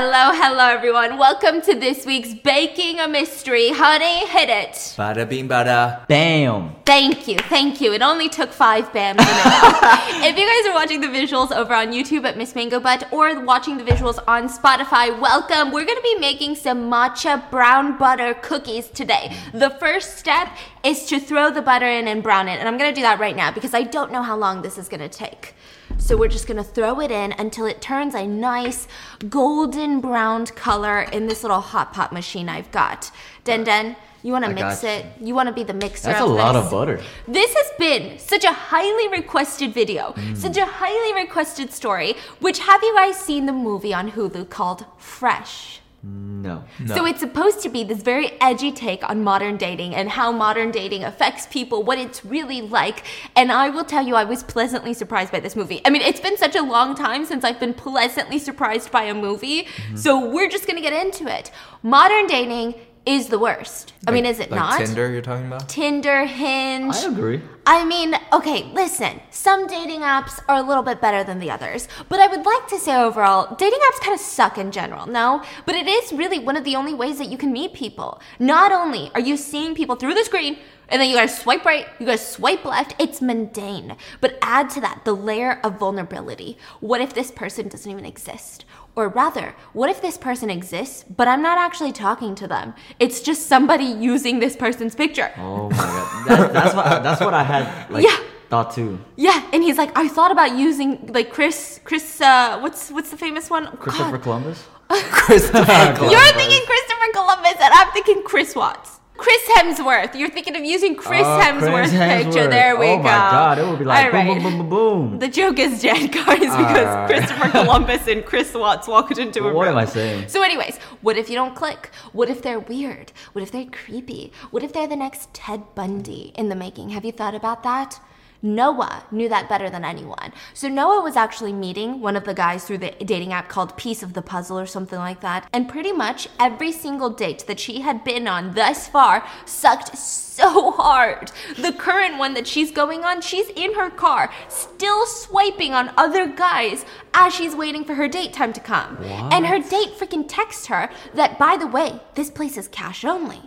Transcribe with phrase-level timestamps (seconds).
[0.00, 1.18] Hello, hello, everyone.
[1.18, 3.70] Welcome to this week's Baking a Mystery.
[3.72, 4.74] Honey, hit it.
[4.96, 6.06] Bada bing bada.
[6.06, 6.76] Bam!
[6.86, 7.92] Thank you, thank you.
[7.92, 9.18] It only took five bams.
[9.18, 10.22] in a row.
[10.28, 13.40] if you guys are watching the visuals over on YouTube at Miss Mango Butt or
[13.40, 15.72] watching the visuals on Spotify, welcome.
[15.72, 19.36] We're gonna be making some matcha brown butter cookies today.
[19.52, 20.46] The first step
[20.84, 23.34] is to throw the butter in and brown it, and I'm gonna do that right
[23.34, 25.56] now because I don't know how long this is gonna take.
[25.98, 28.88] So we're just gonna throw it in until it turns a nice
[29.28, 33.10] golden browned color in this little hot pot machine I've got.
[33.44, 35.04] Den Den, you wanna I mix it?
[35.20, 37.02] You wanna be the mixer That's a of lot of butter.
[37.26, 40.36] This has been such a highly requested video, Mm.
[40.36, 42.14] such a highly requested story.
[42.40, 45.77] Which have you guys seen the movie on Hulu called Fresh?
[46.00, 46.64] No.
[46.86, 50.70] So it's supposed to be this very edgy take on modern dating and how modern
[50.70, 53.04] dating affects people, what it's really like.
[53.34, 55.80] And I will tell you, I was pleasantly surprised by this movie.
[55.84, 59.14] I mean, it's been such a long time since I've been pleasantly surprised by a
[59.14, 59.64] movie.
[59.64, 59.96] Mm-hmm.
[59.96, 61.50] So we're just gonna get into it.
[61.82, 62.74] Modern dating
[63.08, 63.94] is the worst.
[64.06, 64.78] I mean, is it like not?
[64.78, 65.66] Tinder, you're talking about?
[65.66, 66.94] Tinder, Hinge.
[66.94, 67.40] I agree.
[67.64, 71.88] I mean, okay, listen, some dating apps are a little bit better than the others,
[72.10, 75.42] but I would like to say overall, dating apps kind of suck in general, no?
[75.64, 78.20] But it is really one of the only ways that you can meet people.
[78.38, 80.58] Not only are you seeing people through the screen,
[80.90, 83.96] and then you gotta swipe right, you gotta swipe left, it's mundane.
[84.20, 86.56] But add to that the layer of vulnerability.
[86.80, 88.64] What if this person doesn't even exist?
[88.98, 92.74] Or rather, what if this person exists, but I'm not actually talking to them?
[92.98, 95.30] It's just somebody using this person's picture.
[95.38, 96.26] Oh my god.
[96.26, 98.18] That, that's what that's what I had like Yeah.
[98.50, 98.98] thought too.
[99.14, 103.16] Yeah, and he's like, I thought about using like Chris, Chris, uh, what's what's the
[103.16, 103.64] famous one?
[103.76, 104.22] Christopher God.
[104.22, 104.66] Columbus?
[104.88, 106.10] Christopher Columbus.
[106.12, 108.97] You're thinking Christopher Columbus, and I'm thinking Chris Watts.
[109.18, 110.14] Chris Hemsworth.
[110.14, 112.46] You're thinking of using Chris Oh, Hemsworth's Chris picture.
[112.48, 113.02] There we oh go.
[113.02, 114.42] my god, it would be like boom, right.
[114.42, 115.18] boom, boom, boom, boom.
[115.18, 117.10] The joke is dead, guys, because.
[117.10, 119.54] Christopher Columbus and Chris Watts walked into a room.
[119.54, 120.28] What am I saying?
[120.28, 121.90] So, anyways, what if you don't click?
[122.12, 123.12] What if they're weird?
[123.32, 124.32] What if they're creepy?
[124.52, 126.90] What if they're the next Ted Bundy in the making?
[126.90, 128.00] Have you thought about that?
[128.42, 130.32] Noah knew that better than anyone.
[130.54, 134.02] So Noah was actually meeting one of the guys through the dating app called Piece
[134.02, 135.48] of the Puzzle or something like that.
[135.52, 140.70] And pretty much every single date that she had been on thus far sucked so
[140.72, 141.32] hard.
[141.58, 146.28] The current one that she's going on, she's in her car, still swiping on other
[146.28, 146.84] guys
[147.14, 148.98] as she's waiting for her date time to come.
[149.32, 153.42] And her date freaking texts her that, by the way, this place is cash only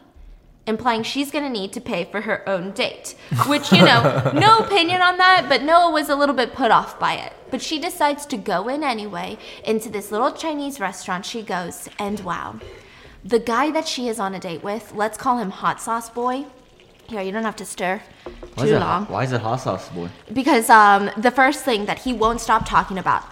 [0.68, 3.16] implying she's going to need to pay for her own date.
[3.48, 7.00] Which, you know, no opinion on that, but Noah was a little bit put off
[7.00, 7.34] by it.
[7.50, 11.26] But she decides to go in anyway into this little Chinese restaurant.
[11.26, 12.60] She goes, and wow,
[13.24, 16.46] the guy that she is on a date with, let's call him Hot Sauce Boy.
[17.08, 18.02] Here, you don't have to stir
[18.56, 19.06] Why is, too it, long.
[19.08, 20.08] why is it hot sauce boy?
[20.32, 23.24] Because um, the first thing that he won't stop talking about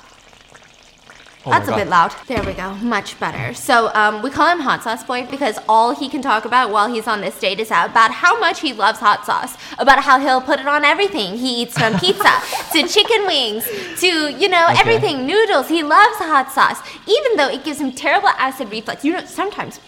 [1.46, 2.14] Oh That's a bit loud.
[2.28, 2.74] There we go.
[2.76, 3.54] Much better.
[3.54, 6.94] So um, we call him Hot Sauce Boy because all he can talk about while
[6.94, 10.42] he's on this date is about how much he loves hot sauce, about how he'll
[10.42, 12.42] put it on everything he eats from pizza
[12.74, 13.66] to chicken wings
[14.02, 14.82] to, you know, Okay.
[14.82, 15.70] everything, noodles.
[15.70, 19.06] He loves hot sauce, even though it gives him terrible acid reflux.
[19.06, 19.80] You know, sometimes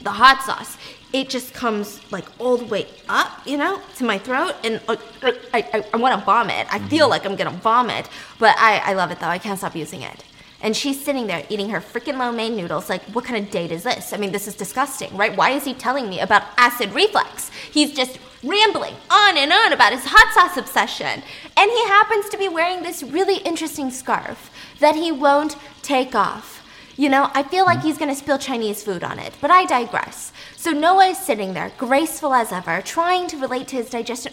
[0.00, 0.78] the hot sauce,
[1.12, 4.96] it just comes like all the way up, you know, to my throat, and uh,
[5.22, 6.66] uh, I, I, I want to vomit.
[6.72, 9.26] I feel like I'm gonna vomit, but I, I love it though.
[9.28, 10.24] I can't stop using it.
[10.60, 12.88] And she's sitting there eating her freaking lo mein noodles.
[12.88, 14.12] Like, what kind of date is this?
[14.12, 15.36] I mean, this is disgusting, right?
[15.36, 17.50] Why is he telling me about acid reflux?
[17.50, 21.22] He's just rambling on and on about his hot sauce obsession.
[21.56, 26.58] And he happens to be wearing this really interesting scarf that he won't take off.
[26.96, 27.86] You know, I feel like hmm.
[27.86, 30.32] he's gonna spill Chinese food on it, but I digress.
[30.56, 34.32] So Noah is sitting there, graceful as ever, trying to relate to his digestion.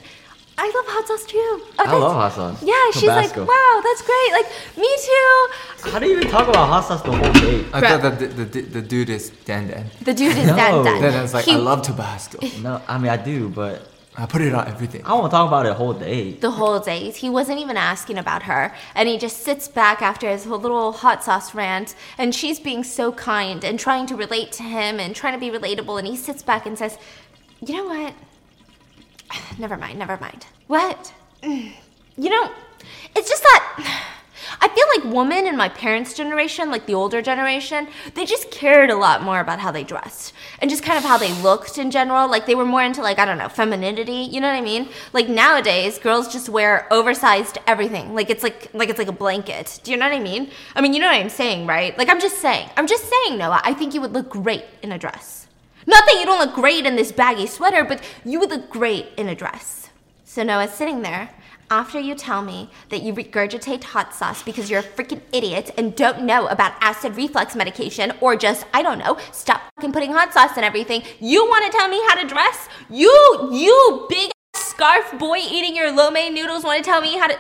[0.57, 1.37] I love hot sauce too.
[1.37, 2.63] Oh, I love hot sauce.
[2.63, 4.31] Yeah, she's like, wow, that's great.
[4.31, 5.47] Like, me too.
[5.91, 7.65] How do you even talk about hot sauce the whole day?
[7.73, 7.89] I Bro.
[7.89, 9.85] thought that the, the, the, the dude is Dan Dan.
[10.01, 10.55] The dude is No.
[10.55, 11.01] Dan Dan.
[11.01, 12.39] Then I was like, He- I love Tabasco.
[12.61, 13.85] No, I mean I do, but
[14.17, 15.01] I put it on everything.
[15.05, 16.31] I won't talk about it the whole day.
[16.35, 17.17] the whole date.
[17.17, 18.73] He wasn't even asking about her.
[18.95, 21.95] And he just sits back after his whole little hot sauce rant.
[22.17, 25.49] And she's being so kind and trying to relate to him and trying to be
[25.51, 25.99] relatable.
[25.99, 26.97] And he sits back and says,
[27.59, 28.13] You know what?
[29.59, 30.45] Never mind, never mind.
[30.67, 31.13] What?
[31.43, 32.49] You know,
[33.15, 34.11] it's just that.
[34.61, 38.89] I feel like women in my parents' generation, like the older generation, they just cared
[38.89, 41.91] a lot more about how they dressed and just kind of how they looked in
[41.91, 42.29] general.
[42.29, 44.29] Like they were more into like I don't know femininity.
[44.31, 44.89] You know what I mean?
[45.13, 48.15] Like nowadays, girls just wear oversized everything.
[48.15, 49.79] Like it's like like it's like a blanket.
[49.83, 50.49] Do you know what I mean?
[50.75, 51.97] I mean, you know what I'm saying, right?
[51.97, 52.69] Like I'm just saying.
[52.77, 53.61] I'm just saying, Noah.
[53.63, 55.47] I think you would look great in a dress.
[55.85, 59.07] Not that you don't look great in this baggy sweater, but you would look great
[59.17, 59.84] in a dress.
[60.35, 61.29] So Noah's sitting there
[61.71, 65.95] after you tell me that you regurgitate hot sauce because you're a freaking idiot and
[65.95, 70.33] don't know about acid reflux medication or just, I don't know, stop fucking putting hot
[70.33, 72.67] sauce in everything, you want to tell me how to dress?
[72.89, 77.27] You, you big scarf boy eating your lo mein noodles want to tell me how
[77.27, 77.39] to.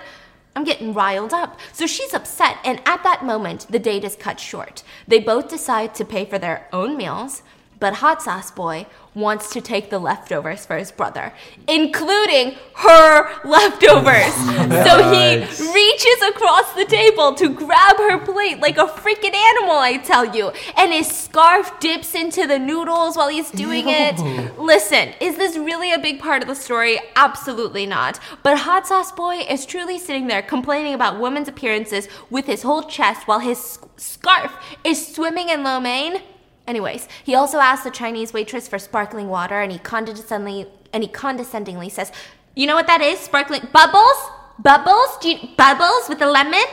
[0.55, 1.59] I'm getting riled up.
[1.73, 4.83] So she's upset, and at that moment, the date is cut short.
[5.05, 7.43] They both decide to pay for their own meals,
[7.85, 11.31] but Hot Sauce Boy wants to take the leftovers for his brother,
[11.67, 14.33] including her leftovers.
[14.87, 15.37] so he
[15.71, 20.51] reaches across the table to grab her plate like a freaking animal, I tell you.
[20.75, 24.19] And his scarf dips into the noodles while he's doing it.
[24.57, 26.99] Listen, is this really a big part of the story?
[27.15, 28.19] Absolutely not.
[28.41, 32.81] But Hot Sauce Boy is truly sitting there complaining about women's appearances with his whole
[32.81, 34.53] chest while his scarf
[34.83, 36.23] is swimming in lo mein.
[36.67, 41.09] Anyways, he also asks the Chinese waitress for sparkling water, and he condescendingly and he
[41.09, 42.11] condescendingly says,
[42.55, 43.19] "You know what that is?
[43.19, 46.65] Sparkling bubbles, bubbles, you, bubbles with a lemon."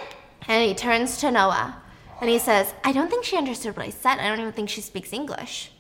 [0.49, 1.77] And he turns to Noah,
[2.21, 4.19] and he says, "I don't think she understood what I said.
[4.19, 5.71] I don't even think she speaks English."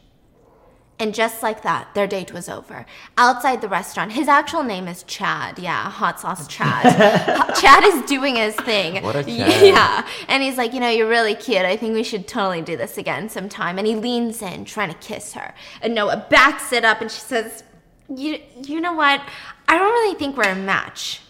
[1.02, 2.86] And just like that, their date was over.
[3.18, 5.58] Outside the restaurant, his actual name is Chad.
[5.58, 6.84] Yeah, hot sauce Chad.
[7.60, 9.02] Chad is doing his thing.
[9.02, 9.66] What a Chad.
[9.66, 10.06] Yeah.
[10.28, 11.62] And he's like, you know, you're really cute.
[11.62, 13.78] I think we should totally do this again sometime.
[13.78, 15.52] And he leans in, trying to kiss her.
[15.80, 17.64] And Noah backs it up and she says,
[18.08, 19.22] You you know what?
[19.66, 21.20] I don't really think we're a match.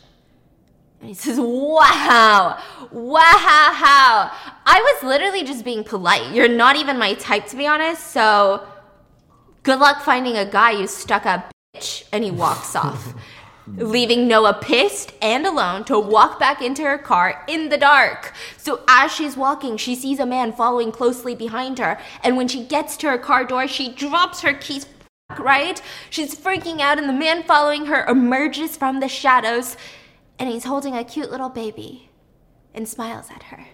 [1.01, 4.31] And he says, Wow, wow.
[4.67, 6.31] I was literally just being polite.
[6.35, 8.09] You're not even my type, to be honest.
[8.09, 8.67] So
[9.63, 12.05] good luck finding a guy you stuck up bitch.
[12.13, 13.15] And he walks off,
[13.67, 18.35] leaving Noah pissed and alone to walk back into her car in the dark.
[18.57, 21.99] So as she's walking, she sees a man following closely behind her.
[22.23, 24.87] And when she gets to her car door, she drops her keys
[25.39, 25.81] right?
[26.11, 29.79] She's freaking out, and the man following her emerges from the shadows,
[30.39, 32.11] and he's holding a cute little baby
[32.75, 33.67] and smiles at her.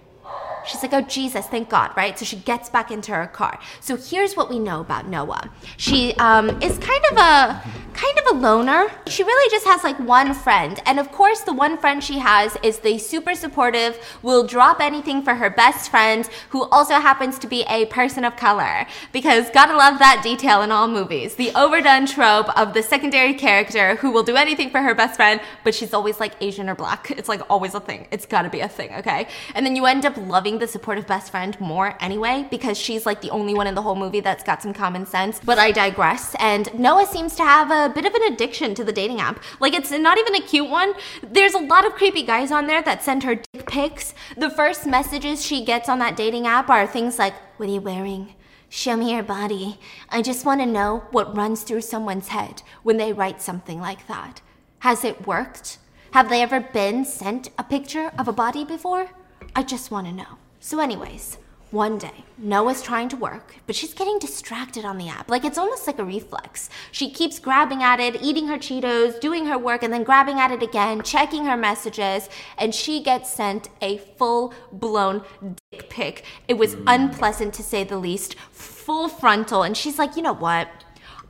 [0.66, 2.18] She's like, oh, Jesus, thank God, right?
[2.18, 3.58] So she gets back into her car.
[3.80, 5.50] So here's what we know about Noah.
[5.78, 7.62] She um, is kind of a
[7.98, 8.86] kind of a loner.
[9.08, 10.80] She really just has like one friend.
[10.86, 15.22] And of course, the one friend she has is the super supportive, will drop anything
[15.22, 18.86] for her best friend, who also happens to be a person of color.
[19.12, 21.34] Because gotta love that detail in all movies.
[21.34, 25.40] The overdone trope of the secondary character who will do anything for her best friend,
[25.64, 27.10] but she's always like Asian or black.
[27.18, 28.06] It's like always a thing.
[28.12, 29.26] It's gotta be a thing, okay?
[29.56, 33.20] And then you end up loving the supportive best friend more anyway, because she's like
[33.22, 35.40] the only one in the whole movie that's got some common sense.
[35.44, 36.36] But I digress.
[36.38, 39.42] And Noah seems to have a bit of an addiction to the dating app.
[39.60, 40.94] Like it's not even a cute one.
[41.22, 44.14] There's a lot of creepy guys on there that send her dick pics.
[44.36, 47.80] The first messages she gets on that dating app are things like, What are you
[47.80, 48.34] wearing?
[48.68, 49.78] Show me your body.
[50.10, 54.06] I just want to know what runs through someone's head when they write something like
[54.08, 54.42] that.
[54.80, 55.78] Has it worked?
[56.12, 59.10] Have they ever been sent a picture of a body before?
[59.56, 60.38] I just want to know.
[60.60, 61.38] So, anyways,
[61.70, 65.30] one day, Noah's trying to work, but she's getting distracted on the app.
[65.30, 66.70] Like it's almost like a reflex.
[66.90, 70.50] She keeps grabbing at it, eating her Cheetos, doing her work, and then grabbing at
[70.50, 75.22] it again, checking her messages, and she gets sent a full blown
[75.70, 76.24] dick pic.
[76.46, 76.84] It was mm.
[76.86, 80.68] unpleasant to say the least, full frontal, and she's like, you know what?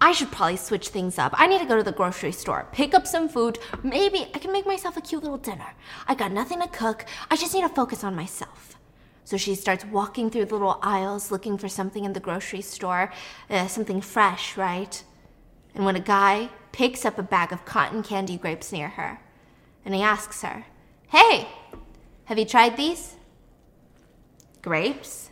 [0.01, 1.35] I should probably switch things up.
[1.37, 3.59] I need to go to the grocery store, pick up some food.
[3.83, 5.75] Maybe I can make myself a cute little dinner.
[6.07, 7.05] I got nothing to cook.
[7.29, 8.68] I just need to focus on myself.
[9.29, 13.13] So she starts walking through the little aisles looking for something in the grocery store,
[13.51, 15.05] uh, something fresh, right?
[15.75, 19.21] And when a guy picks up a bag of cotton candy grapes near her,
[19.85, 20.65] and he asks her,
[21.09, 21.47] Hey,
[22.25, 23.17] have you tried these?
[24.63, 25.29] Grapes?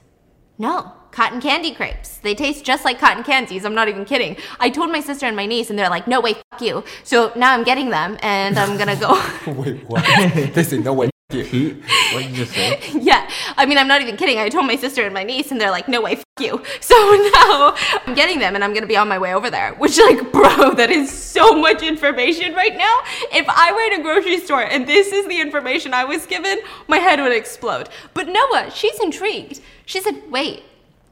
[0.59, 2.19] No, cotton candy grapes.
[2.19, 3.65] They taste just like cotton candies.
[3.65, 4.37] I'm not even kidding.
[4.61, 6.85] I told my sister and my niece, and they're like, no way, fuck you.
[7.03, 9.15] So now I'm getting them, and I'm gonna go.
[9.53, 10.05] Wait, what?
[10.53, 11.09] they say no way.
[11.31, 12.81] F- what did you say?
[13.01, 14.39] yeah, I mean, I'm not even kidding.
[14.39, 16.63] I told my sister and my niece, and they're like, no way, fuck you.
[16.81, 16.95] So
[17.35, 17.75] now
[18.07, 19.75] I'm getting them, and I'm gonna be on my way over there.
[19.75, 23.01] Which, like, bro, that is so much information right now.
[23.33, 26.59] If I were in a grocery store and this is the information I was given,
[26.87, 27.89] my head would explode.
[28.15, 29.61] But Noah, she's intrigued.
[29.85, 30.63] She said, wait,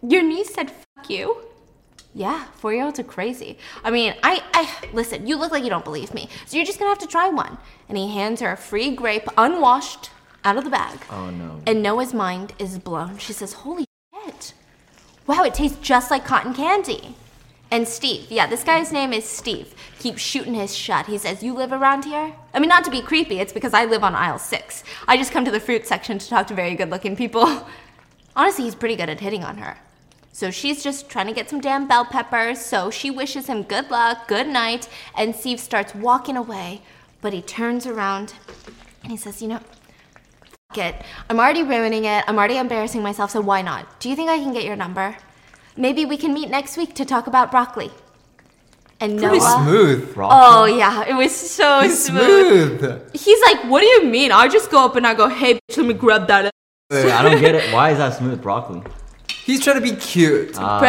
[0.02, 1.38] your niece said fuck you?
[2.14, 3.59] Yeah, four year olds are crazy.
[3.83, 6.28] I mean, I, I, listen, you look like you don't believe me.
[6.47, 7.59] So you're just gonna have to try one.
[7.88, 10.11] And he hands her a free grape, unwashed,
[10.44, 10.99] out of the bag.
[11.11, 11.61] Oh no.
[11.66, 13.18] And Noah's mind is blown.
[13.18, 14.54] She says, Holy shit.
[15.26, 17.16] Wow, it tastes just like cotton candy.
[17.71, 21.06] And Steve, yeah, this guy's name is Steve, keeps shooting his shot.
[21.06, 22.33] He says, You live around here?
[22.52, 24.85] I mean, not to be creepy, it's because I live on aisle six.
[25.09, 27.66] I just come to the fruit section to talk to very good looking people.
[28.37, 29.78] Honestly, he's pretty good at hitting on her.
[30.34, 33.88] So she's just trying to get some damn bell peppers, so she wishes him good
[33.88, 36.82] luck, good night, and Steve starts walking away,
[37.20, 38.34] but he turns around
[39.04, 39.60] And he says, You know,
[40.72, 40.96] f- it.
[41.30, 42.24] I'm already ruining it.
[42.26, 44.00] I'm already embarrassing myself, so why not?
[44.00, 45.16] Do you think I can get your number?
[45.76, 47.92] Maybe we can meet next week to talk about broccoli.
[48.98, 49.62] And Pretty Noah.
[49.62, 50.08] smooth.
[50.10, 50.72] Oh, broccoli.
[50.72, 52.80] Oh, yeah, it was so He's smooth.
[52.80, 53.14] smooth.
[53.14, 54.32] He's like, What do you mean?
[54.32, 56.50] I just go up and I go, Hey, bitch, let me grab that.
[56.90, 57.72] Wait, I don't get it.
[57.72, 58.82] Why is that smooth broccoli?
[59.44, 60.54] He's trying to be cute.
[60.56, 60.80] Ah.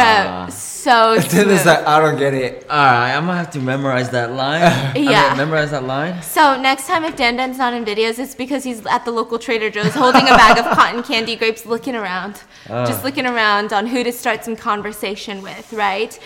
[0.46, 2.62] Bro, so And then it's like, I don't get it.
[2.64, 4.62] Alright, I'm gonna have to memorize that line.
[4.62, 5.34] I mean, Yeah.
[5.36, 6.22] memorize that line.
[6.22, 9.38] So next time if Dan Dan's not in videos, it's because he's at the local
[9.38, 13.86] Trader Joe's holding a bag of cotton candy grapes, looking around, just looking around on
[13.86, 16.18] who to start some conversation with, right?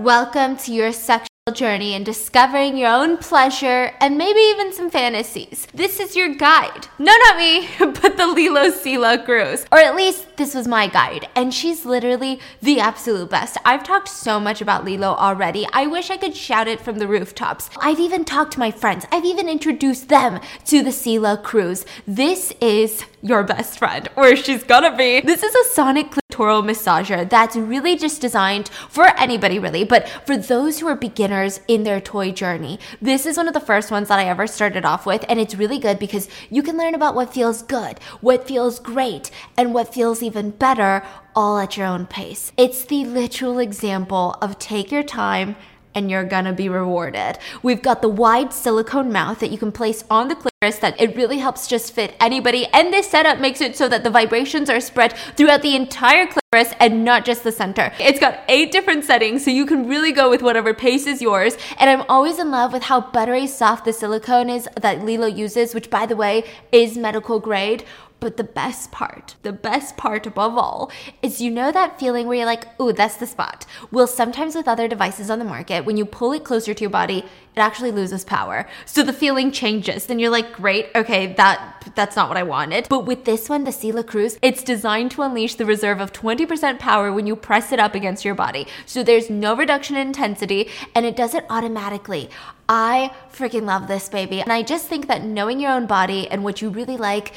[0.00, 5.66] Welcome to your sexual journey and discovering your own pleasure and maybe even some fantasies.
[5.74, 6.86] This is your guide.
[6.98, 9.66] No, not me, but the Lelo Sila Cruise.
[9.70, 13.58] Or at least this was my guide, and she's literally the absolute best.
[13.66, 15.66] I've talked so much about Lelo already.
[15.74, 17.68] I wish I could shout it from the rooftops.
[17.78, 19.04] I've even talked to my friends.
[19.12, 21.84] I've even introduced them to the Sila Cruise.
[22.06, 25.20] This is your best friend, or she's gonna be.
[25.20, 30.36] This is a sonic clitoral massager that's really just designed for anybody really, but for
[30.36, 32.78] those who are beginners in their toy journey.
[33.00, 35.54] This is one of the first ones that I ever started off with, and it's
[35.54, 39.92] really good because you can learn about what feels good, what feels great, and what
[39.92, 41.02] feels even better
[41.34, 42.52] all at your own pace.
[42.56, 45.56] It's the literal example of take your time
[45.94, 47.38] and you're gonna be rewarded.
[47.62, 51.16] We've got the wide silicone mouth that you can place on the clitoris that it
[51.16, 52.66] really helps just fit anybody.
[52.66, 56.74] And this setup makes it so that the vibrations are spread throughout the entire clitoris
[56.78, 57.92] and not just the center.
[57.98, 61.56] It's got eight different settings, so you can really go with whatever pace is yours.
[61.78, 65.74] And I'm always in love with how buttery soft the silicone is that Lelo uses,
[65.74, 67.84] which by the way is medical grade.
[68.20, 70.90] But the best part, the best part above all,
[71.22, 73.66] is you know that feeling where you're like, ooh, that's the spot.
[73.90, 76.90] Well, sometimes with other devices on the market, when you pull it closer to your
[76.90, 77.24] body,
[77.56, 78.68] it actually loses power.
[78.84, 80.06] So the feeling changes.
[80.06, 82.88] Then you're like, great, okay, that that's not what I wanted.
[82.88, 86.78] But with this one, the Sila Cruise, it's designed to unleash the reserve of 20%
[86.78, 88.66] power when you press it up against your body.
[88.86, 92.30] So there's no reduction in intensity and it does it automatically.
[92.68, 94.40] I freaking love this baby.
[94.40, 97.32] And I just think that knowing your own body and what you really like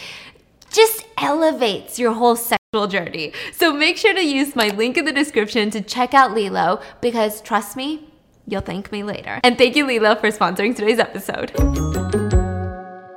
[0.74, 3.32] just elevates your whole sexual journey.
[3.54, 7.42] So make sure to use my link in the description to check out Lelo because
[7.42, 8.10] trust me,
[8.48, 9.40] you'll thank me later.
[9.44, 11.54] And thank you, Lelo, for sponsoring today's episode.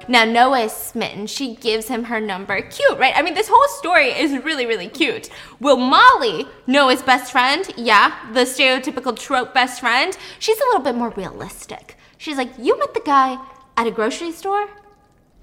[0.09, 1.27] Now, Noah is smitten.
[1.27, 2.61] She gives him her number.
[2.63, 3.13] Cute, right?
[3.17, 5.31] I mean, this whole story is really, really cute.
[5.59, 10.95] Will Molly, Noah's best friend, yeah, the stereotypical trope best friend, she's a little bit
[10.95, 11.97] more realistic.
[12.19, 13.37] She's like, You met the guy
[13.77, 14.69] at a grocery store?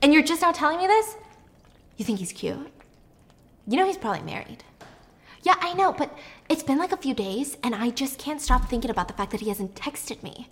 [0.02, 1.18] And you're just now telling me this?
[1.98, 2.72] You think he's cute?
[3.68, 4.64] You know he's probably married.
[5.44, 6.18] Yeah, I know, but
[6.50, 9.32] it's been like a few days, and I just can't stop thinking about the fact
[9.32, 10.50] that he hasn't texted me.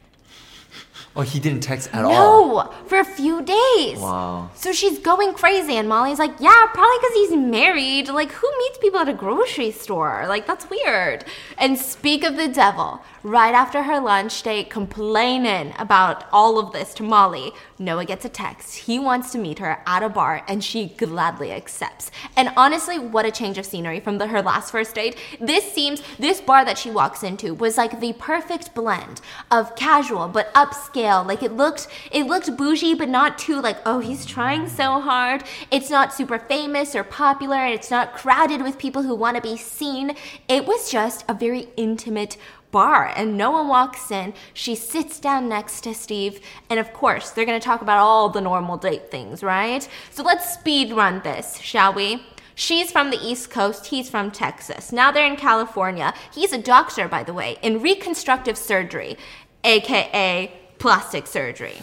[1.14, 2.12] Oh, he didn't text at all.
[2.12, 4.00] No, for a few days.
[4.00, 4.50] Wow.
[4.56, 8.08] So she's going crazy, and Molly's like, Yeah, probably because he's married.
[8.08, 10.26] Like, who meets people at a grocery store?
[10.30, 11.26] Like, that's weird.
[11.58, 16.94] And speak of the devil, right after her lunch date, complaining about all of this
[16.96, 18.78] to Molly, Noah gets a text.
[18.78, 22.10] He wants to meet her at a bar, and she gladly accepts.
[22.38, 25.18] And honestly, what a change of scenery from the, her last first date.
[25.42, 30.30] This seems, this bar that she walks into was like the perfect blend of casual
[30.30, 31.01] but upscale.
[31.02, 35.44] Like it looked, it looked bougie, but not too like, oh, he's trying so hard.
[35.70, 39.42] It's not super famous or popular, and it's not crowded with people who want to
[39.42, 40.16] be seen.
[40.48, 42.38] It was just a very intimate
[42.72, 44.34] bar and no one walks in.
[44.54, 46.40] She sits down next to Steve,
[46.70, 49.88] and of course, they're gonna talk about all the normal date things, right?
[50.10, 52.24] So let's speed run this, shall we?
[52.56, 54.92] She's from the East Coast, he's from Texas.
[54.92, 56.14] Now they're in California.
[56.34, 59.18] He's a doctor, by the way, in reconstructive surgery,
[59.64, 60.52] aka
[60.82, 61.78] plastic surgery.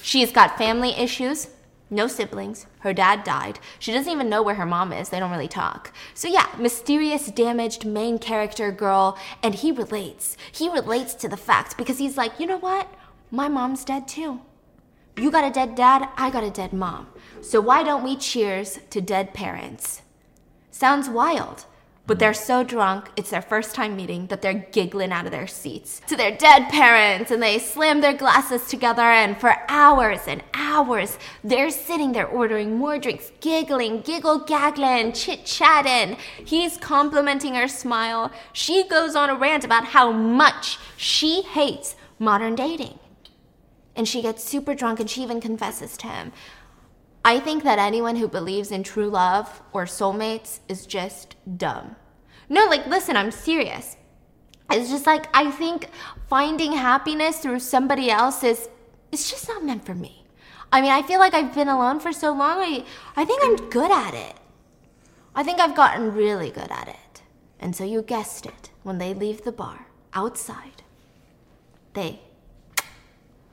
[0.00, 1.48] She's got family issues,
[1.90, 2.66] no siblings.
[2.80, 3.58] Her dad died.
[3.80, 5.08] She doesn't even know where her mom is.
[5.08, 5.92] They don't really talk.
[6.14, 9.18] So, yeah, mysterious, damaged main character girl.
[9.42, 10.36] And he relates.
[10.52, 12.88] He relates to the fact because he's like, you know what?
[13.32, 14.40] My mom's dead too.
[15.16, 17.08] You got a dead dad, I got a dead mom.
[17.40, 20.02] So, why don't we cheers to dead parents?
[20.70, 21.64] Sounds wild.
[22.06, 25.46] But they're so drunk, it's their first time meeting, that they're giggling out of their
[25.46, 29.02] seats to their dead parents and they slam their glasses together.
[29.02, 35.46] And for hours and hours, they're sitting there ordering more drinks, giggling, giggle gaggling, chit
[35.46, 36.18] chatting.
[36.44, 38.30] He's complimenting her smile.
[38.52, 42.98] She goes on a rant about how much she hates modern dating.
[43.96, 46.32] And she gets super drunk and she even confesses to him.
[47.24, 51.96] I think that anyone who believes in true love or soulmates is just dumb.
[52.48, 53.96] No, like, listen, I'm serious.
[54.70, 55.88] It's just like, I think
[56.28, 58.68] finding happiness through somebody else is,
[59.10, 60.26] it's just not meant for me.
[60.70, 62.58] I mean, I feel like I've been alone for so long.
[62.58, 62.84] I,
[63.16, 64.36] I think I'm good at it.
[65.34, 67.22] I think I've gotten really good at it.
[67.58, 68.70] And so you guessed it.
[68.82, 70.82] When they leave the bar, outside,
[71.94, 72.20] they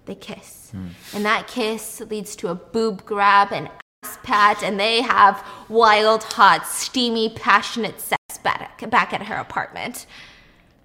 [0.05, 0.71] they kiss.
[1.13, 3.69] And that kiss leads to a boob grab and
[4.03, 10.05] ass pat, and they have wild, hot, steamy, passionate sex back, back at her apartment.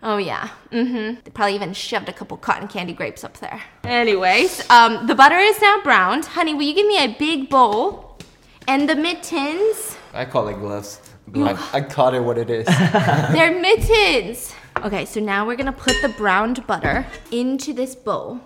[0.03, 0.51] Oh yeah.
[0.71, 1.21] Mm-hmm.
[1.25, 3.63] They probably even shoved a couple cotton candy grapes up there.
[3.85, 6.27] Anyways, um, the butter is now browned.
[6.27, 8.19] Honey, will you give me a big bowl?
[8.69, 9.97] And the mittens.
[10.13, 11.01] I call it gloves.
[11.35, 12.67] I, I caught it what it is.
[13.33, 14.55] They're mittens.
[14.85, 18.41] Okay, so now we're gonna put the browned butter into this bowl.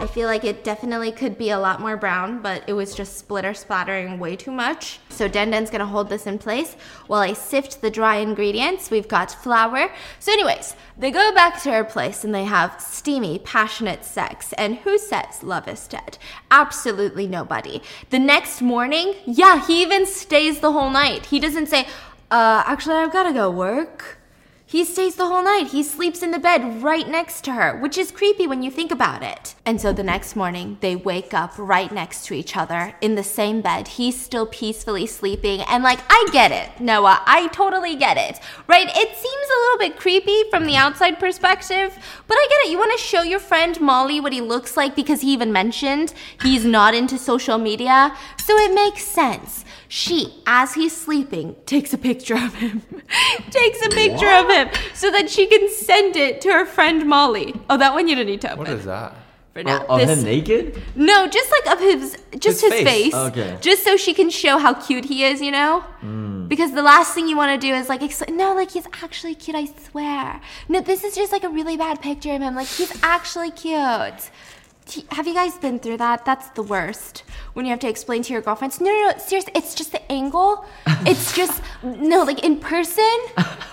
[0.00, 3.18] I feel like it definitely could be a lot more brown, but it was just
[3.18, 4.98] splitter splattering way too much.
[5.10, 6.74] So Denden's gonna hold this in place
[7.06, 8.90] while I sift the dry ingredients.
[8.90, 9.92] We've got flour.
[10.18, 14.54] So, anyways, they go back to her place and they have steamy, passionate sex.
[14.54, 16.16] And who says love is dead?
[16.50, 17.82] Absolutely nobody.
[18.08, 21.26] The next morning, yeah, he even stays the whole night.
[21.26, 21.86] He doesn't say,
[22.30, 24.19] uh, actually, I've gotta go work.
[24.70, 25.72] He stays the whole night.
[25.72, 28.92] He sleeps in the bed right next to her, which is creepy when you think
[28.92, 29.56] about it.
[29.66, 33.24] And so the next morning, they wake up right next to each other in the
[33.24, 33.88] same bed.
[33.88, 35.62] He's still peacefully sleeping.
[35.62, 37.20] And like, I get it, Noah.
[37.26, 38.38] I totally get it.
[38.68, 38.86] Right?
[38.86, 41.98] It seems a little bit creepy from the outside perspective,
[42.28, 42.70] but I get it.
[42.70, 46.14] You want to show your friend Molly what he looks like because he even mentioned
[46.42, 48.16] he's not into social media.
[48.38, 49.64] So it makes sense.
[49.92, 52.82] She, as he's sleeping, takes a picture of him.
[53.50, 57.54] takes a picture of him so that she can send it to her friend Molly.
[57.68, 58.58] Oh, that one you don't need to open.
[58.60, 59.16] What is that?
[59.52, 59.84] For now.
[59.86, 60.80] Of This- him naked?
[60.94, 62.84] no, just like of his, just his, His face.
[62.84, 63.14] face.
[63.14, 63.58] Okay.
[63.60, 65.82] Just so she can show how cute he is, you know?
[66.04, 66.46] Mm.
[66.48, 69.56] Because the last thing you want to do is like, no, like he's actually cute,
[69.56, 70.40] I swear.
[70.68, 72.54] No, this is just like a really bad picture of him.
[72.54, 74.30] Like he's actually cute.
[75.10, 76.24] Have you guys been through that?
[76.24, 77.22] That's the worst.
[77.54, 80.12] When you have to explain to your girlfriends, no, no, no, seriously, it's just the
[80.12, 80.64] angle.
[81.06, 83.16] It's just, no, like in person,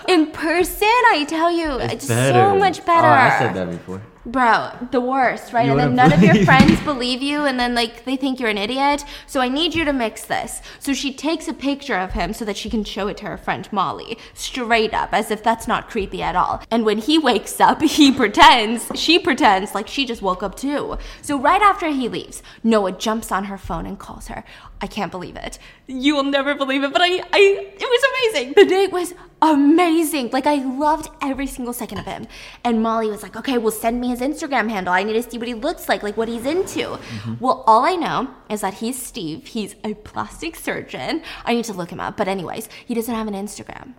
[0.08, 3.06] in person, I tell you, it's, so much better.
[3.06, 4.00] Oh, I said that before.
[4.28, 5.64] Bro, the worst, right?
[5.64, 8.50] You and then none of your friends believe you, and then like they think you're
[8.50, 9.02] an idiot.
[9.26, 10.60] So I need you to mix this.
[10.78, 13.38] So she takes a picture of him so that she can show it to her
[13.38, 16.62] friend Molly, straight up, as if that's not creepy at all.
[16.70, 20.98] And when he wakes up, he pretends, she pretends like she just woke up too.
[21.22, 24.44] So right after he leaves, Noah jumps on her phone and calls her.
[24.82, 25.58] I can't believe it.
[25.86, 28.52] You will never believe it, but I, I, it was amazing.
[28.56, 30.30] The date was amazing.
[30.30, 32.26] Like I loved every single second of him.
[32.64, 34.92] And Molly was like, "Okay, well, send me his Instagram handle.
[34.92, 37.34] I need to see what he looks like, like what he's into." Mm-hmm.
[37.40, 39.46] Well, all I know is that he's Steve.
[39.46, 41.22] He's a plastic surgeon.
[41.44, 42.16] I need to look him up.
[42.16, 43.94] But anyways, he doesn't have an Instagram.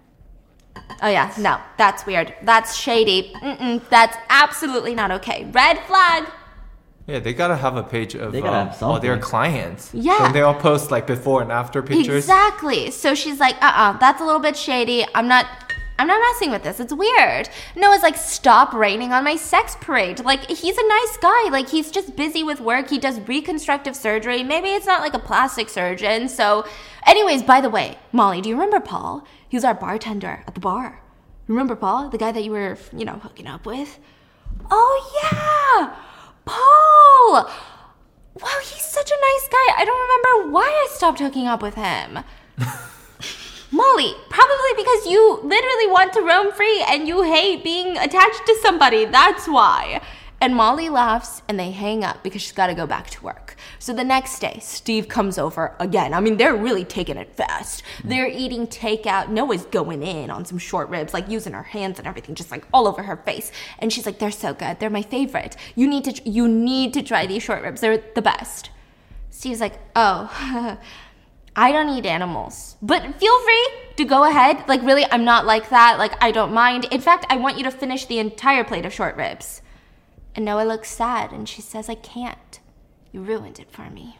[1.02, 2.34] Oh yeah, no, that's weird.
[2.44, 3.34] That's shady.
[3.42, 5.50] Mm-mm, that's absolutely not okay.
[5.52, 6.26] Red flag.
[7.10, 9.92] Yeah, they gotta have a page of They gotta um, have all their clients.
[9.94, 10.18] Yeah.
[10.20, 12.24] Don't they all post like before and after pictures?
[12.24, 12.92] Exactly.
[12.92, 15.06] So she's like, uh-uh, that's a little bit shady.
[15.16, 15.48] I'm not
[16.00, 16.80] I'm not messing with this.
[16.80, 17.50] It's weird.
[17.76, 20.22] Noah's like, stop raining on my sex parade.
[20.24, 21.50] Like, he's a nice guy.
[21.50, 22.90] Like, he's just busy with work.
[22.90, 24.42] He does reconstructive surgery.
[24.42, 26.30] Maybe it's not like a plastic surgeon.
[26.30, 26.66] So,
[27.06, 29.28] anyways, by the way, Molly, do you remember Paul?
[29.50, 31.02] He was our bartender at the bar.
[31.48, 32.08] Remember Paul?
[32.08, 34.00] The guy that you were, you know, hooking up with?
[34.72, 36.09] Oh, yeah!
[36.50, 37.48] Paul!
[38.42, 39.76] Wow, he's such a nice guy.
[39.78, 42.20] I don't remember why I stopped hooking up with him.
[43.72, 48.58] Molly, probably because you literally want to roam free and you hate being attached to
[48.64, 49.06] somebody.
[49.06, 50.02] That's why.
[50.42, 53.56] And Molly laughs and they hang up because she's got to go back to work.
[53.80, 56.14] So the next day, Steve comes over again.
[56.14, 57.82] I mean, they're really taking it fast.
[58.04, 59.30] They're eating takeout.
[59.30, 62.66] Noah's going in on some short ribs, like using her hands and everything, just like
[62.74, 63.54] all over her face.
[63.80, 64.80] And she's like, "They're so good.
[64.80, 65.56] They're my favorite.
[65.76, 67.80] You need to, you need to try these short ribs.
[67.80, 68.70] They're the best."
[69.30, 70.78] Steve's like, "Oh."
[71.56, 72.78] I don't eat animals.
[72.82, 74.64] But feel free to go ahead.
[74.70, 75.98] Like, really, I'm not like that.
[75.98, 76.86] Like, I don't mind.
[76.86, 79.62] In fact, I want you to finish the entire plate of short ribs.
[80.36, 82.60] And Noah looks sad and she says, I can't.
[83.12, 84.18] You ruined it for me.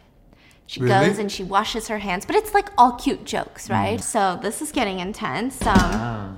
[0.66, 1.08] She Really?
[1.08, 4.00] goes and she washes her hands, but it's like all cute jokes, right?
[4.00, 5.60] So this is getting intense.
[5.66, 6.28] Um, Ah.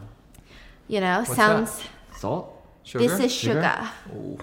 [0.88, 1.82] you know, What's sounds.
[2.16, 2.58] Salt?
[2.82, 3.06] Sugar?
[3.08, 3.88] This is Sugar?
[4.10, 4.38] sugar.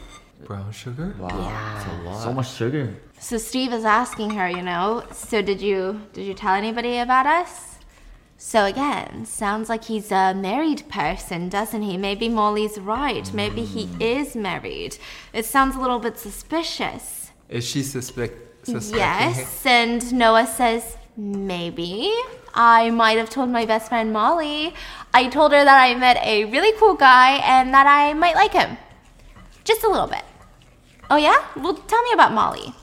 [0.46, 1.14] brown sugar.
[1.20, 1.28] Wow.
[1.32, 1.74] Yeah.
[1.76, 2.24] That's a lot.
[2.24, 2.96] So much sugar.
[3.20, 7.26] So Steve is asking her, you know, so did you did you tell anybody about
[7.26, 7.78] us?
[8.38, 11.98] So again, sounds like he's a married person, doesn't he?
[11.98, 13.32] Maybe Molly's right.
[13.34, 14.98] Maybe he is married.
[15.34, 17.19] It sounds a little bit suspicious.
[17.50, 18.66] Is she suspect?
[18.66, 22.14] suspecting Yes, and Noah says maybe.
[22.54, 24.74] I might have told my best friend Molly.
[25.14, 28.54] I told her that I met a really cool guy and that I might like
[28.54, 28.78] him.
[29.64, 30.24] Just a little bit.
[31.10, 31.44] Oh yeah?
[31.56, 32.74] Well, tell me about Molly.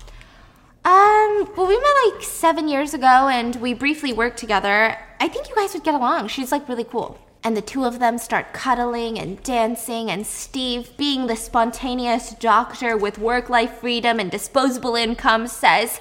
[0.85, 4.97] Um, well, we met like seven years ago and we briefly worked together.
[5.19, 6.29] I think you guys would get along.
[6.29, 7.19] She's like really cool.
[7.47, 12.97] And the two of them start cuddling and dancing, and Steve, being the spontaneous doctor
[12.97, 16.01] with work life freedom and disposable income, says,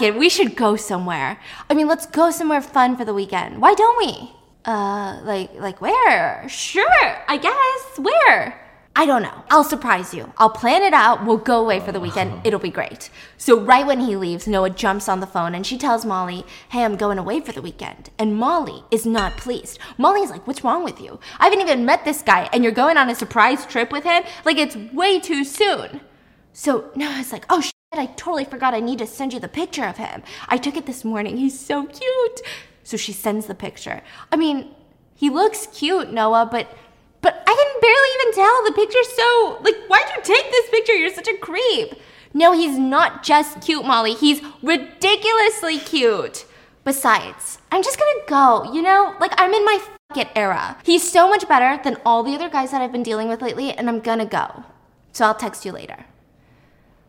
[0.00, 1.38] it, we should go somewhere.
[1.68, 3.60] I mean, let's go somewhere fun for the weekend.
[3.60, 4.32] Why don't we?
[4.64, 6.48] Uh, like, like where?
[6.48, 7.98] Sure, I guess.
[7.98, 8.65] Where?
[8.98, 9.44] I don't know.
[9.50, 10.32] I'll surprise you.
[10.38, 11.26] I'll plan it out.
[11.26, 12.32] We'll go away for the weekend.
[12.32, 12.40] Uh-huh.
[12.44, 13.10] It'll be great.
[13.36, 16.82] So, right when he leaves, Noah jumps on the phone and she tells Molly, Hey,
[16.82, 18.08] I'm going away for the weekend.
[18.18, 19.78] And Molly is not pleased.
[19.98, 21.20] Molly's like, What's wrong with you?
[21.38, 24.22] I haven't even met this guy and you're going on a surprise trip with him?
[24.46, 26.00] Like, it's way too soon.
[26.54, 29.84] So Noah's like, Oh shit, I totally forgot I need to send you the picture
[29.84, 30.22] of him.
[30.48, 31.36] I took it this morning.
[31.36, 32.40] He's so cute.
[32.82, 34.00] So she sends the picture.
[34.32, 34.74] I mean,
[35.14, 36.74] he looks cute, Noah, but
[37.26, 38.64] but I can barely even tell.
[38.64, 40.92] The picture's so like why'd you take this picture?
[40.92, 41.94] You're such a creep.
[42.32, 44.14] No, he's not just cute, Molly.
[44.14, 46.44] He's ridiculously cute.
[46.84, 49.16] Besides, I'm just gonna go, you know?
[49.18, 50.76] Like I'm in my fuck it era.
[50.84, 53.72] He's so much better than all the other guys that I've been dealing with lately,
[53.72, 54.62] and I'm gonna go.
[55.10, 56.04] So I'll text you later.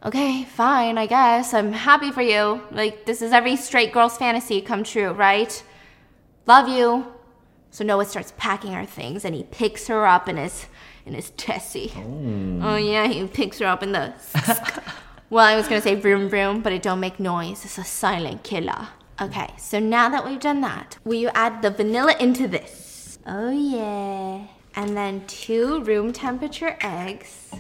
[0.04, 1.54] Okay, fine, I guess.
[1.54, 2.64] I'm happy for you.
[2.72, 5.62] Like, this is every straight girl's fantasy come true, right?
[6.48, 7.06] Love you.
[7.78, 10.66] So Noah starts packing her things and he picks her up in his
[11.06, 11.94] in his Tessie.
[11.96, 12.60] Oh.
[12.64, 12.76] oh.
[12.76, 14.16] yeah, he picks her up in the
[15.30, 17.64] Well, I was gonna say vroom vroom, but it don't make noise.
[17.66, 18.88] It's a silent killer.
[19.22, 23.20] Okay, so now that we've done that, will you add the vanilla into this?
[23.28, 24.48] Oh yeah.
[24.76, 27.52] And then two room temperature eggs.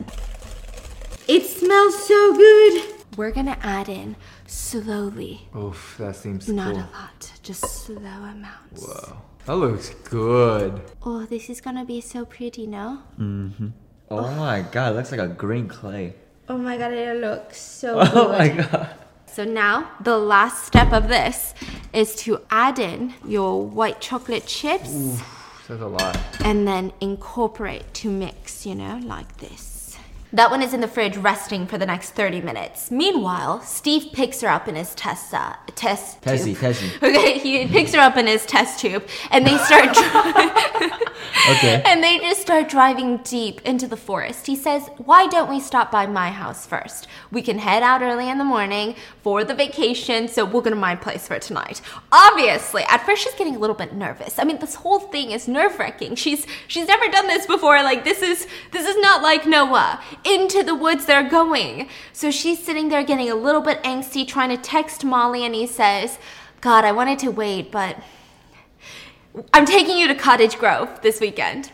[1.28, 2.96] It smells so good.
[3.18, 4.16] We're gonna add in
[4.48, 5.48] slowly.
[5.56, 6.82] Oof, that seems Not cool.
[6.82, 8.84] a lot, just slow amounts.
[8.84, 9.22] Whoa.
[9.48, 10.82] That looks good.
[11.06, 13.00] Oh, this is gonna be so pretty, no?
[13.18, 13.72] Mhm.
[14.12, 16.16] Oh my god, it looks like a green clay.
[16.50, 18.90] Oh my god, it looks so Oh my god.
[19.26, 21.54] So now, the last step of this
[21.94, 25.16] is to add in your white chocolate chips Ooh,
[25.70, 26.18] That's a lot.
[26.44, 29.77] and then incorporate to mix, you know, like this.
[30.34, 32.92] That one is in the fridge resting for the next 30 minutes.
[32.92, 36.62] Meanwhile, Steve picks her up in his test, uh, test Tessie, tube.
[36.62, 36.92] Tessie.
[37.02, 39.96] Okay, he picks her up in his test tube and they start
[41.50, 41.82] Okay.
[41.86, 44.48] and they just start driving deep into the forest.
[44.48, 47.08] He says, Why don't we stop by my house first?
[47.32, 50.76] We can head out early in the morning for the vacation, so we'll go to
[50.76, 51.82] my place for tonight.
[52.12, 54.40] Obviously, at first she's getting a little bit nervous.
[54.40, 56.16] I mean, this whole thing is nerve-wracking.
[56.16, 57.82] She's she's never done this before.
[57.84, 60.02] Like this is this is not like Noah.
[60.24, 61.90] Into the woods they're going.
[62.14, 65.68] So she's sitting there getting a little bit angsty, trying to text Molly, and he
[65.68, 66.20] says,
[66.62, 67.98] God, I wanted to wait, but
[69.54, 71.72] I'm taking you to Cottage Grove this weekend.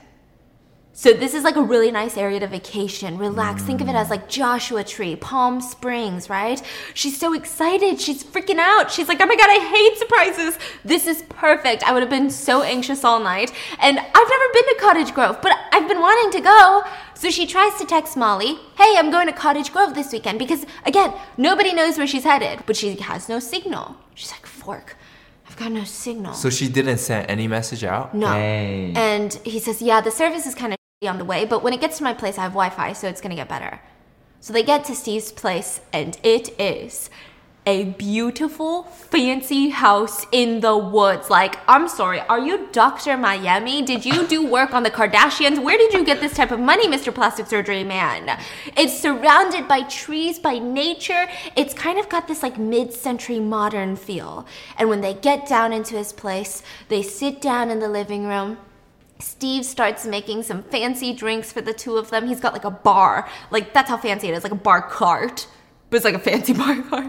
[0.95, 3.63] So this is like a really nice area to vacation, relax.
[3.63, 6.61] Think of it as like Joshua Tree, Palm Springs, right?
[6.93, 7.99] She's so excited.
[7.99, 8.91] She's freaking out.
[8.91, 10.59] She's like, "Oh my god, I hate surprises.
[10.85, 11.81] This is perfect.
[11.81, 15.41] I would have been so anxious all night." And I've never been to Cottage Grove,
[15.41, 16.83] but I've been wanting to go.
[17.23, 20.65] So she tries to text Molly, "Hey, I'm going to Cottage Grove this weekend because
[20.85, 24.97] again, nobody knows where she's headed, but she has no signal." She's like, "Fork.
[25.47, 28.13] I've got no signal." So she didn't send any message out?
[28.13, 28.27] No.
[28.27, 28.97] Dang.
[28.97, 31.79] And he says, Yeah, the service is kind of on the way, but when it
[31.79, 33.79] gets to my place, I have Wi Fi, so it's going to get better.
[34.41, 37.09] So they get to Steve's place, and it is
[37.65, 41.29] a beautiful, fancy house in the woods.
[41.29, 43.15] Like, I'm sorry, are you Dr.
[43.15, 43.81] Miami?
[43.81, 45.63] Did you do work on the Kardashians?
[45.63, 47.13] Where did you get this type of money, Mr.
[47.13, 48.37] Plastic Surgery Man?
[48.75, 51.27] It's surrounded by trees, by nature.
[51.55, 54.45] It's kind of got this like mid century modern feel.
[54.77, 58.57] And when they get down into his place, they sit down in the living room.
[59.19, 62.27] Steve starts making some fancy drinks for the two of them.
[62.27, 63.29] He's got like a bar.
[63.51, 65.47] Like, that's how fancy it is, like a bar cart.
[65.93, 67.05] But it's like a fancy bar cart.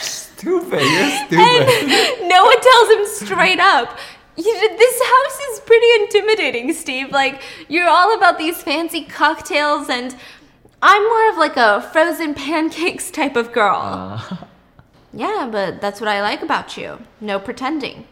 [0.00, 0.80] Stupid.
[0.80, 1.38] You're stupid.
[1.38, 2.88] And Noah tells
[3.20, 3.98] him straight up,
[4.38, 7.10] "You- this house is pretty intimidating, Steve.
[7.12, 10.16] Like, you're all about these fancy cocktails, and
[10.80, 13.78] I'm more of like a frozen pancakes type of girl.
[13.82, 14.36] Uh.
[15.12, 17.00] Yeah, but that's what I like about you.
[17.20, 18.06] No pretending.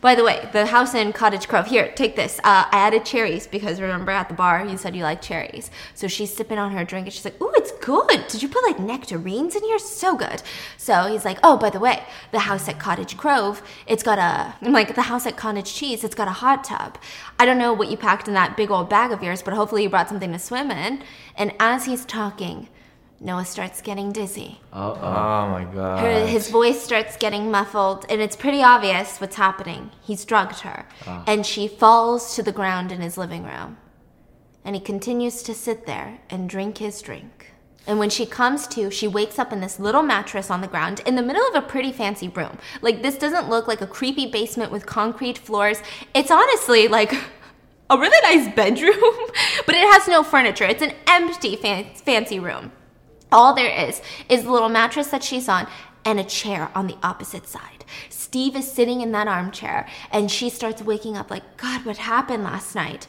[0.00, 1.66] By the way, the house in Cottage Grove.
[1.66, 2.38] Here, take this.
[2.44, 5.72] Uh, I added cherries because remember at the bar you said you like cherries.
[5.92, 8.28] So she's sipping on her drink and she's like, "Ooh, it's good.
[8.28, 9.80] Did you put like nectarines in here?
[9.80, 10.40] So good."
[10.76, 14.54] So he's like, "Oh, by the way, the house at Cottage Grove, it's got a
[14.64, 16.04] I'm like the house at Cottage Cheese.
[16.04, 16.96] It's got a hot tub.
[17.36, 19.82] I don't know what you packed in that big old bag of yours, but hopefully
[19.82, 21.02] you brought something to swim in."
[21.34, 22.68] And as he's talking,
[23.20, 24.60] Noah starts getting dizzy.
[24.72, 25.00] Uh oh.
[25.02, 26.00] oh my god.
[26.00, 29.90] Her, his voice starts getting muffled, and it's pretty obvious what's happening.
[30.02, 30.86] He's drugged her,
[31.26, 33.78] and she falls to the ground in his living room.
[34.64, 37.52] And he continues to sit there and drink his drink.
[37.86, 41.00] And when she comes to, she wakes up in this little mattress on the ground
[41.06, 42.58] in the middle of a pretty fancy room.
[42.82, 45.78] Like, this doesn't look like a creepy basement with concrete floors.
[46.14, 47.14] It's honestly like
[47.90, 48.92] a really nice bedroom,
[49.66, 50.64] but it has no furniture.
[50.64, 52.72] It's an empty fan- fancy room.
[53.30, 55.66] All there is is the little mattress that she's on
[56.04, 57.84] and a chair on the opposite side.
[58.08, 62.44] Steve is sitting in that armchair and she starts waking up like, God, what happened
[62.44, 63.08] last night?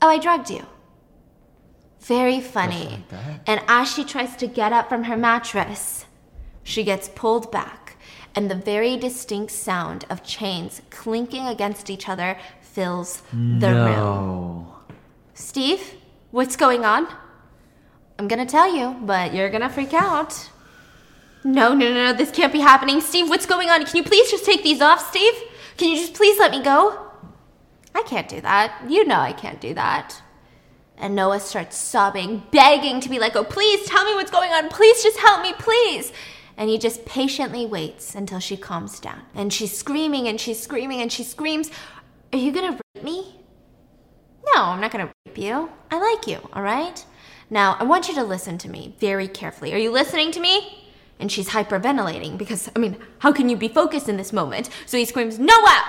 [0.00, 0.66] Oh, I drugged you.
[2.00, 3.04] Very funny.
[3.10, 6.06] like and as she tries to get up from her mattress,
[6.62, 7.96] she gets pulled back,
[8.34, 14.68] and the very distinct sound of chains clinking against each other fills the room.
[15.34, 15.94] Steve,
[16.30, 17.08] what's going on?
[18.18, 20.50] I'm gonna tell you, but you're gonna freak out.
[21.44, 23.00] No, no, no, no, this can't be happening.
[23.00, 23.84] Steve, what's going on?
[23.84, 25.34] Can you please just take these off, Steve?
[25.76, 27.06] Can you just please let me go?
[27.94, 28.82] I can't do that.
[28.88, 30.20] You know I can't do that.
[30.98, 34.70] And Noah starts sobbing, begging to be like, oh, please tell me what's going on.
[34.70, 36.12] Please just help me, please.
[36.56, 39.20] And he just patiently waits until she calms down.
[39.34, 41.70] And she's screaming and she's screaming and she screams,
[42.32, 43.36] Are you gonna rape me?
[44.54, 45.70] No, I'm not gonna rape you.
[45.90, 47.04] I like you, all right?
[47.48, 49.72] Now, I want you to listen to me very carefully.
[49.72, 50.82] Are you listening to me?
[51.18, 54.68] And she's hyperventilating because, I mean, how can you be focused in this moment?
[54.84, 55.84] So he screams, Noah!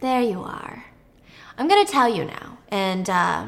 [0.00, 0.84] There you are.
[1.58, 3.46] I'm gonna tell you now, and uh,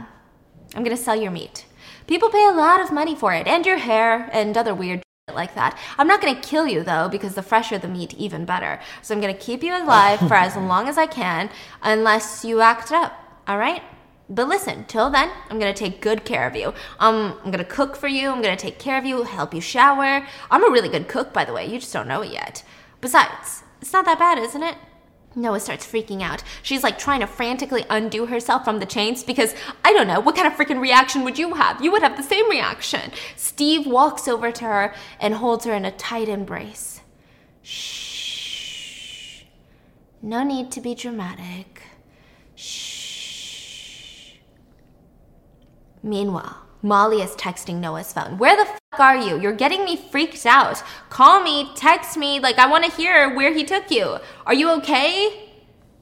[0.75, 1.65] I'm gonna sell your meat.
[2.07, 5.35] People pay a lot of money for it, and your hair, and other weird shit
[5.35, 5.79] like that.
[5.97, 8.81] I'm not gonna kill you though, because the fresher the meat, even better.
[9.01, 11.49] So I'm gonna keep you alive for as long as I can,
[11.83, 13.15] unless you act up,
[13.49, 13.83] alright?
[14.33, 16.73] But listen, till then, I'm gonna take good care of you.
[16.99, 20.27] Um, I'm gonna cook for you, I'm gonna take care of you, help you shower.
[20.51, 22.65] I'm a really good cook, by the way, you just don't know it yet.
[23.03, 24.77] Besides, it's not that bad, isn't it?
[25.37, 26.43] Noah starts freaking out.
[26.63, 30.35] She's like trying to frantically undo herself from the chains because I don't know, what
[30.35, 31.83] kind of freaking reaction would you have?
[31.85, 33.13] You would have the same reaction.
[33.37, 37.03] Steve walks over to her and holds her in a tight embrace.
[37.63, 39.43] Shh.
[40.23, 41.83] No need to be dramatic.
[42.55, 42.92] Shh.
[46.03, 48.39] Meanwhile, Molly is texting Noah's phone.
[48.39, 49.39] Where the fuck are you?
[49.39, 50.83] You're getting me freaked out.
[51.11, 54.19] Call me, text me, like I want to hear where he took you.
[54.45, 55.49] Are you okay?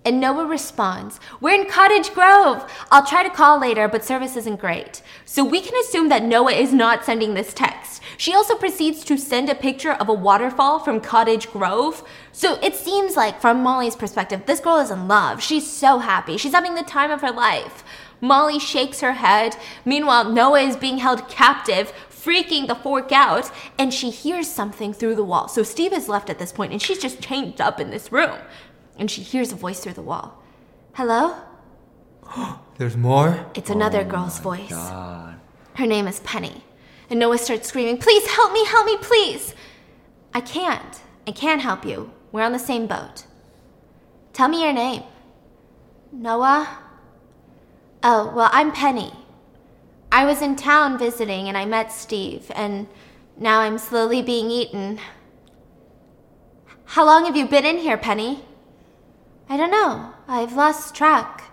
[0.03, 2.73] And Noah responds, We're in Cottage Grove.
[2.91, 5.03] I'll try to call later, but service isn't great.
[5.27, 8.01] So we can assume that Noah is not sending this text.
[8.17, 12.03] She also proceeds to send a picture of a waterfall from Cottage Grove.
[12.33, 15.43] So it seems like, from Molly's perspective, this girl is in love.
[15.43, 16.39] She's so happy.
[16.39, 17.85] She's having the time of her life.
[18.20, 19.56] Molly shakes her head.
[19.85, 25.14] Meanwhile, Noah is being held captive, freaking the fork out, and she hears something through
[25.14, 25.48] the wall.
[25.48, 28.37] So Steve is left at this point, and she's just chained up in this room.
[28.98, 30.42] And she hears a voice through the wall.
[30.94, 31.37] Hello?
[32.78, 33.46] There's more?
[33.54, 34.70] It's another girl's oh voice.
[34.70, 35.40] God.
[35.74, 36.64] Her name is Penny.
[37.09, 39.54] And Noah starts screaming, Please help me, help me, please.
[40.33, 41.00] I can't.
[41.26, 42.12] I can't help you.
[42.33, 43.24] We're on the same boat.
[44.33, 45.02] Tell me your name.
[46.12, 46.78] Noah?
[48.03, 49.13] Oh, well, I'm Penny.
[50.11, 52.89] I was in town visiting and I met Steve, and
[53.37, 54.99] now I'm slowly being eaten.
[56.87, 58.43] How long have you been in here, Penny?
[59.51, 60.15] I don't know.
[60.27, 61.45] I've lost track.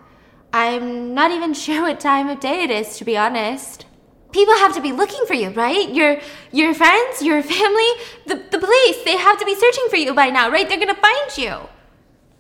[0.54, 3.86] I'm not even sure what time of day it is, to be honest.
[4.32, 5.90] People have to be looking for you, right?
[5.90, 6.20] Your
[6.52, 7.90] your friends, your family,
[8.26, 10.68] the, the police, they have to be searching for you by now, right?
[10.68, 11.68] They're gonna find you.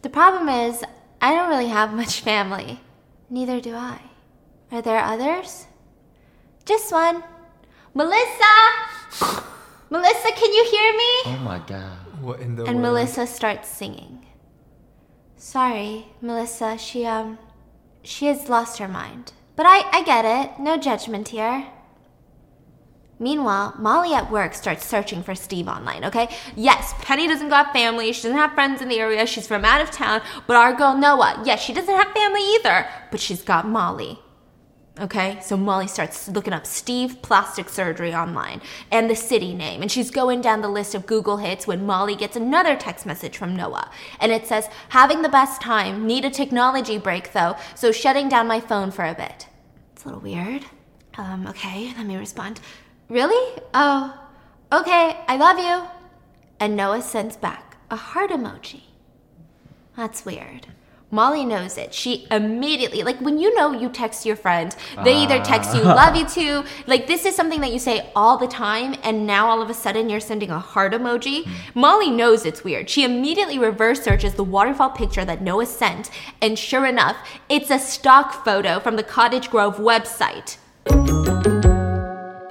[0.02, 0.84] The problem is,
[1.22, 2.80] I don't really have much family.
[3.29, 4.01] Neither do I.
[4.71, 5.67] Are there others?
[6.65, 7.23] Just one.
[7.93, 8.53] Melissa!
[9.89, 11.11] Melissa, can you hear me?
[11.25, 11.97] Oh my god.
[12.21, 12.93] What in the And world?
[12.93, 14.25] Melissa starts singing.
[15.37, 17.37] Sorry, Melissa, she, um,
[18.03, 19.33] she has lost her mind.
[19.55, 20.59] But I, I get it.
[20.59, 21.67] No judgment here.
[23.19, 26.30] Meanwhile, Molly at work starts searching for Steve online, okay?
[26.56, 28.13] Yes, Penny doesn't got family.
[28.13, 29.25] She doesn't have friends in the area.
[29.25, 30.21] She's from out of town.
[30.45, 32.88] But our girl Noah, yes, she doesn't have family either.
[33.10, 34.19] But she's got Molly.
[34.99, 39.91] Okay, so Molly starts looking up Steve plastic surgery online and the city name, and
[39.91, 43.56] she's going down the list of Google hits when Molly gets another text message from
[43.56, 43.91] Noah.
[44.19, 48.47] And it says, Having the best time, need a technology break though, so shutting down
[48.47, 49.45] my phone for a bit.
[49.93, 50.65] It's a little weird.
[51.15, 52.60] Um, okay, let me respond.
[53.10, 53.62] Really?
[53.74, 54.20] Oh,
[54.72, 55.88] okay, I love you.
[56.60, 58.82] And Noah sends back a heart emoji.
[59.96, 60.67] That's weird.
[61.10, 61.93] Molly knows it.
[61.93, 66.17] She immediately, like when you know you text your friend, they either text you, love
[66.17, 66.65] you too.
[66.86, 69.74] Like this is something that you say all the time, and now all of a
[69.74, 71.46] sudden you're sending a heart emoji.
[71.46, 71.80] Hmm.
[71.80, 72.89] Molly knows it's weird.
[72.89, 77.15] She immediately reverse searches the waterfall picture that Noah sent, and sure enough,
[77.48, 80.58] it's a stock photo from the Cottage Grove website.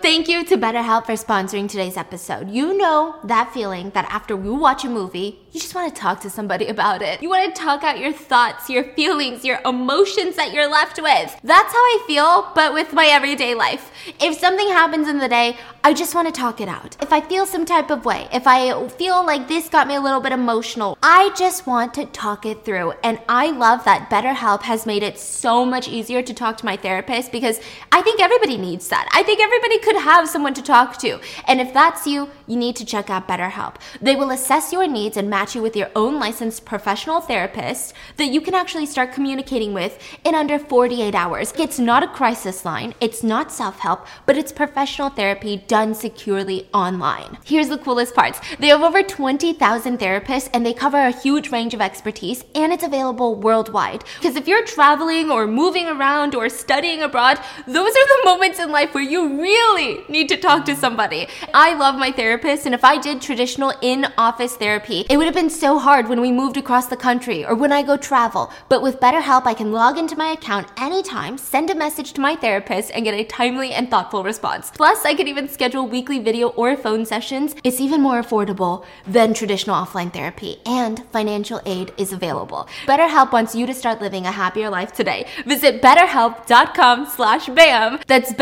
[0.06, 2.48] Thank you to BetterHelp for sponsoring today's episode.
[2.48, 6.20] You know that feeling that after you watch a movie, you just want to talk
[6.20, 7.20] to somebody about it.
[7.20, 11.36] You want to talk out your thoughts, your feelings, your emotions that you're left with.
[11.42, 13.90] That's how I feel, but with my everyday life.
[14.20, 16.96] If something happens in the day, I just want to talk it out.
[17.00, 20.00] If I feel some type of way, if I feel like this got me a
[20.00, 22.92] little bit emotional, I just want to talk it through.
[23.02, 26.76] And I love that BetterHelp has made it so much easier to talk to my
[26.76, 29.08] therapist because I think everybody needs that.
[29.12, 31.20] I think everybody could have someone to talk to.
[31.46, 33.76] And if that's you, you need to check out BetterHelp.
[34.00, 38.28] They will assess your needs and match you with your own licensed professional therapist that
[38.28, 41.52] you can actually start communicating with in under 48 hours.
[41.58, 46.68] It's not a crisis line, it's not self help, but it's professional therapy done securely
[46.72, 47.38] online.
[47.44, 51.74] Here's the coolest parts they have over 20,000 therapists and they cover a huge range
[51.74, 54.04] of expertise and it's available worldwide.
[54.18, 58.70] Because if you're traveling or moving around or studying abroad, those are the moments in
[58.70, 61.28] life where you really need to talk to somebody.
[61.54, 65.34] I love my therapist, and if I did traditional in office therapy, it would have
[65.34, 68.50] been so hard when we moved across the country or when I go travel.
[68.68, 72.34] But with BetterHelp, I can log into my account anytime, send a message to my
[72.36, 74.70] therapist, and get a timely and thoughtful response.
[74.70, 77.54] Plus, I can even schedule weekly video or phone sessions.
[77.64, 82.68] It's even more affordable than traditional offline therapy, and financial aid is available.
[82.86, 85.26] BetterHelp wants you to start living a happier life today.
[85.46, 88.00] Visit betterhelp.com slash BAM.
[88.06, 88.32] That's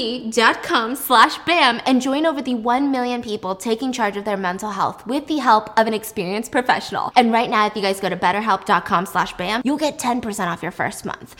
[0.00, 4.70] betterhelp.com slash BAM and join over the 1 million people taking charge of their mental
[4.70, 7.12] health with the help of an experienced professional.
[7.16, 10.62] And right now, if you guys go to betterhelp.com slash BAM, you'll get 10% off
[10.62, 11.36] your first month.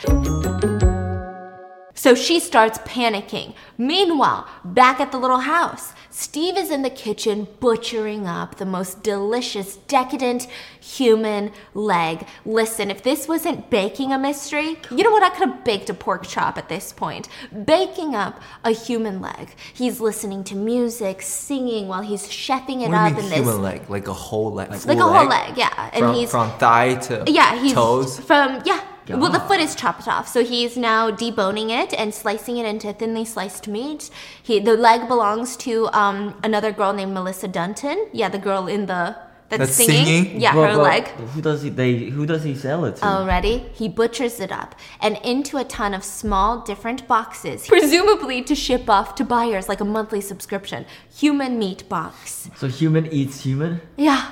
[1.93, 3.53] So she starts panicking.
[3.77, 9.01] Meanwhile, back at the little house, Steve is in the kitchen butchering up the most
[9.01, 10.45] delicious, decadent
[10.79, 12.27] human leg.
[12.45, 15.23] Listen, if this wasn't baking a mystery, you know what?
[15.23, 17.29] I could have baked a pork chop at this point.
[17.65, 19.55] Baking up a human leg.
[19.73, 23.45] He's listening to music, singing while he's chefing it What do up you mean human
[23.45, 23.63] this.
[23.63, 23.89] leg?
[23.89, 24.69] Like a whole leg?
[24.69, 25.89] Like full a whole leg, yeah.
[25.93, 28.19] And from, he's from thigh to yeah, he's toes.
[28.19, 28.81] from yeah.
[29.19, 32.93] Well, the foot is chopped off, so he's now deboning it and slicing it into
[32.93, 34.09] thinly sliced meat.
[34.41, 38.07] He the leg belongs to um, another girl named Melissa Dunton.
[38.13, 39.15] Yeah, the girl in the
[39.51, 40.05] that's, That's singing.
[40.05, 40.41] singing?
[40.41, 41.07] Yeah, But- her but leg.
[41.07, 41.69] Who does he?
[41.69, 43.05] They who does he sell it to?
[43.05, 48.55] Already, he butchers it up and into a ton of small, different boxes, presumably to
[48.55, 50.85] ship off to buyers like a monthly subscription.
[51.17, 52.49] Human meat box.
[52.55, 53.81] so human eats human.
[53.97, 54.31] Yeah.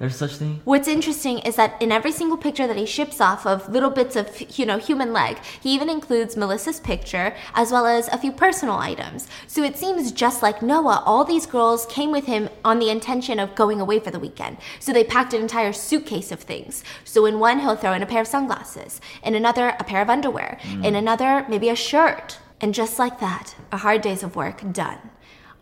[0.00, 0.62] There's such thing.
[0.64, 4.16] What's interesting is that in every single picture that he ships off of little bits
[4.16, 8.32] of, you know, human leg, he even includes Melissa's picture as well as a few
[8.32, 9.28] personal items.
[9.46, 13.38] So it seems just like Noah, all these girls came with him on the intention
[13.38, 14.56] of going away for the weekend.
[14.78, 16.82] So they packed an entire suitcase of things.
[17.04, 20.08] So in one, he'll throw in a pair of sunglasses, in another, a pair of
[20.08, 20.96] underwear, in mm.
[20.96, 22.38] another, maybe a shirt.
[22.62, 25.10] And just like that, a hard day's of work done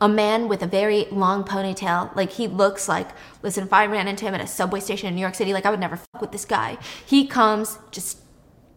[0.01, 2.15] a man with a very long ponytail.
[2.15, 3.09] Like he looks like,
[3.43, 5.67] listen, if I ran into him at a subway station in New York City, like
[5.67, 6.79] I would never fuck with this guy.
[7.05, 8.19] He comes just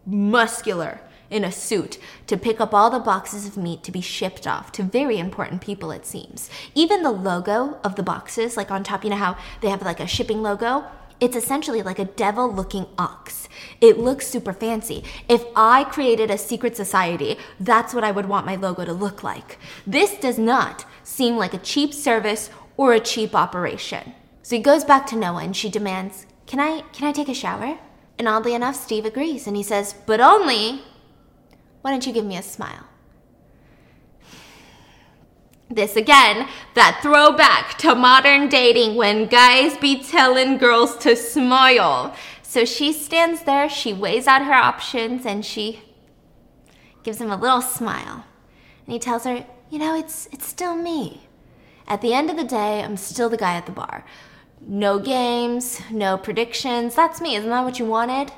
[0.06, 4.46] muscular in a suit to pick up all the boxes of meat to be shipped
[4.46, 6.50] off to very important people, it seems.
[6.74, 10.00] Even the logo of the boxes, like on top, you know how they have like
[10.00, 10.84] a shipping logo?
[11.20, 13.48] It's essentially like a devil looking ox.
[13.80, 15.04] It looks super fancy.
[15.28, 19.22] If I created a secret society, that's what I would want my logo to look
[19.22, 19.58] like.
[19.86, 24.14] This does not seem like a cheap service or a cheap operation.
[24.42, 27.34] So he goes back to Noah and she demands, "Can I can I take a
[27.42, 27.78] shower?"
[28.18, 30.82] And oddly enough, Steve agrees and he says, "But only
[31.80, 32.84] why don't you give me a smile?"
[35.68, 42.14] This again, that throwback to modern dating when guys be telling girls to smile.
[42.42, 45.80] So she stands there, she weighs out her options, and she
[47.02, 48.24] gives him a little smile.
[48.84, 51.22] And he tells her, You know, it's, it's still me.
[51.88, 54.04] At the end of the day, I'm still the guy at the bar.
[54.60, 56.94] No games, no predictions.
[56.94, 57.36] That's me.
[57.36, 58.32] Isn't that what you wanted?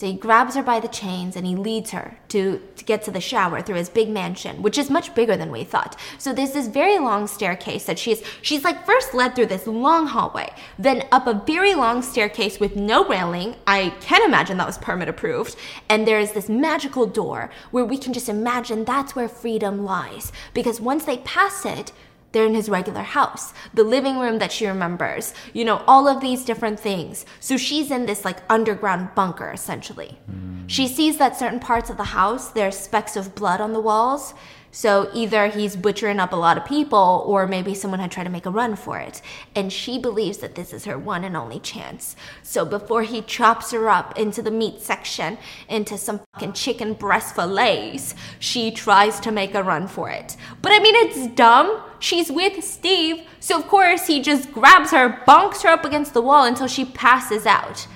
[0.00, 3.10] So he grabs her by the chains and he leads her to, to get to
[3.10, 5.94] the shower through his big mansion, which is much bigger than we thought.
[6.16, 10.06] So there's this very long staircase that she's she's like first led through this long
[10.06, 13.56] hallway, then up a very long staircase with no railing.
[13.66, 15.54] I can't imagine that was permit approved.
[15.90, 20.32] And there is this magical door where we can just imagine that's where freedom lies.
[20.54, 21.92] Because once they pass it,
[22.32, 26.20] they're in his regular house, the living room that she remembers, you know, all of
[26.20, 27.26] these different things.
[27.40, 30.18] So she's in this like underground bunker essentially.
[30.26, 30.66] Hmm.
[30.66, 34.34] She sees that certain parts of the house, there's specks of blood on the walls.
[34.72, 38.30] So either he's butchering up a lot of people, or maybe someone had tried to
[38.30, 39.20] make a run for it.
[39.54, 42.14] And she believes that this is her one and only chance.
[42.42, 47.34] So before he chops her up into the meat section, into some fucking chicken breast
[47.34, 50.36] fillets, she tries to make a run for it.
[50.62, 51.82] But I mean, it's dumb.
[51.98, 56.22] She's with Steve, so of course he just grabs her, bonks her up against the
[56.22, 57.86] wall until she passes out.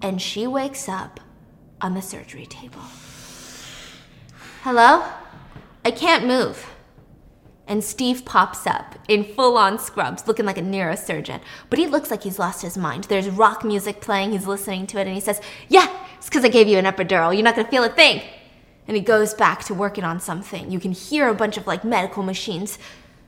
[0.00, 1.20] And she wakes up
[1.80, 2.82] on the surgery table.
[4.62, 5.04] Hello?
[5.84, 6.66] I can't move.
[7.66, 11.40] And Steve pops up in full on scrubs, looking like a neurosurgeon.
[11.70, 13.04] But he looks like he's lost his mind.
[13.04, 16.48] There's rock music playing, he's listening to it, and he says, Yeah, it's because I
[16.48, 17.34] gave you an epidural.
[17.34, 18.22] You're not gonna feel a thing.
[18.86, 20.70] And he goes back to working on something.
[20.70, 22.78] You can hear a bunch of like medical machines.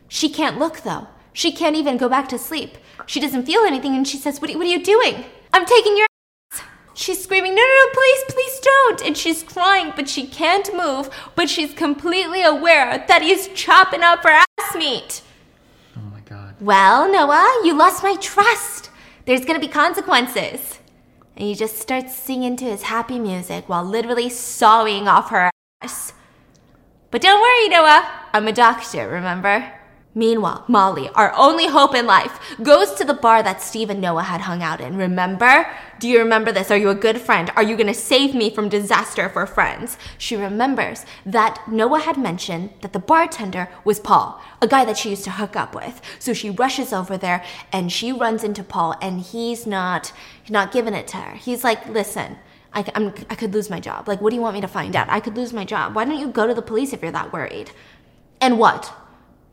[0.09, 1.09] She can't look though.
[1.33, 2.77] She can't even go back to sleep.
[3.07, 5.25] She doesn't feel anything, and she says, What, what are you doing?
[5.53, 6.07] I'm taking your
[6.99, 9.03] She's screaming, no, no, no, please, please don't.
[9.03, 11.11] And she's crying, but she can't move.
[11.35, 15.21] But she's completely aware that he's chopping up her ass meat.
[15.95, 16.55] Oh my god.
[16.59, 18.89] Well, Noah, you lost my trust.
[19.27, 20.79] There's gonna be consequences.
[21.37, 25.51] And he just starts singing to his happy music while literally sawing off her
[25.83, 26.15] ass.
[27.11, 28.11] But don't worry, Noah.
[28.33, 29.71] I'm a doctor, remember?
[30.17, 34.23] Meanwhile, Molly, our only hope in life, goes to the bar that Steve and Noah
[34.23, 34.97] had hung out in.
[34.97, 35.67] Remember?
[36.01, 36.71] Do you remember this?
[36.71, 37.53] Are you a good friend?
[37.55, 39.99] Are you going to save me from disaster for friends?
[40.17, 45.11] She remembers that Noah had mentioned that the bartender was Paul, a guy that she
[45.11, 46.01] used to hook up with.
[46.19, 50.73] So she rushes over there and she runs into Paul, and he's not, he's not
[50.73, 51.37] giving it to her.
[51.37, 52.39] He's like, listen,
[52.73, 54.09] I, I'm, I could lose my job.
[54.09, 55.09] Like, what do you want me to find out?
[55.11, 55.95] I could lose my job.
[55.95, 57.71] Why don't you go to the police if you're that worried?
[58.41, 58.95] And what?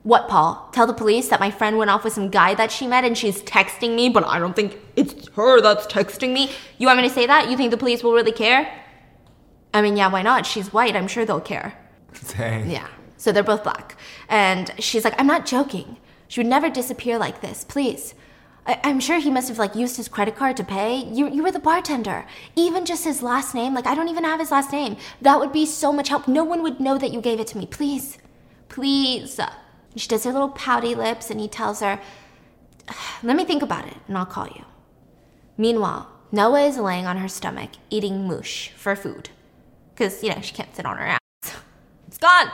[0.04, 0.70] What, Paul?
[0.74, 3.18] Tell the police that my friend went off with some guy that she met and
[3.18, 6.52] she's texting me, but I don't think it's her that's texting me.
[6.78, 7.50] You want me to say that?
[7.50, 8.70] You think the police will really care?
[9.74, 10.46] I mean, yeah, why not?
[10.46, 10.96] She's white.
[10.96, 11.74] I'm sure they'll care.
[12.38, 12.70] Dang.
[12.70, 12.88] Yeah.
[13.18, 13.98] So they're both black.
[14.28, 15.98] And she's like, I'm not joking.
[16.28, 17.64] She would never disappear like this.
[17.64, 18.14] Please.
[18.68, 20.98] I- I'm sure he must have like used his credit card to pay.
[20.98, 22.26] You you were the bartender.
[22.56, 24.98] Even just his last name, like I don't even have his last name.
[25.22, 26.28] That would be so much help.
[26.28, 27.66] No one would know that you gave it to me.
[27.66, 28.18] Please.
[28.70, 29.40] Please.
[29.96, 32.00] She does her little pouty lips and he tells her,
[33.22, 34.66] Let me think about it and I'll call you.
[35.58, 39.30] Meanwhile, Noah is laying on her stomach eating moosh for food.
[39.94, 41.56] Because, you know, she can't sit on her ass.
[42.08, 42.50] It's gone.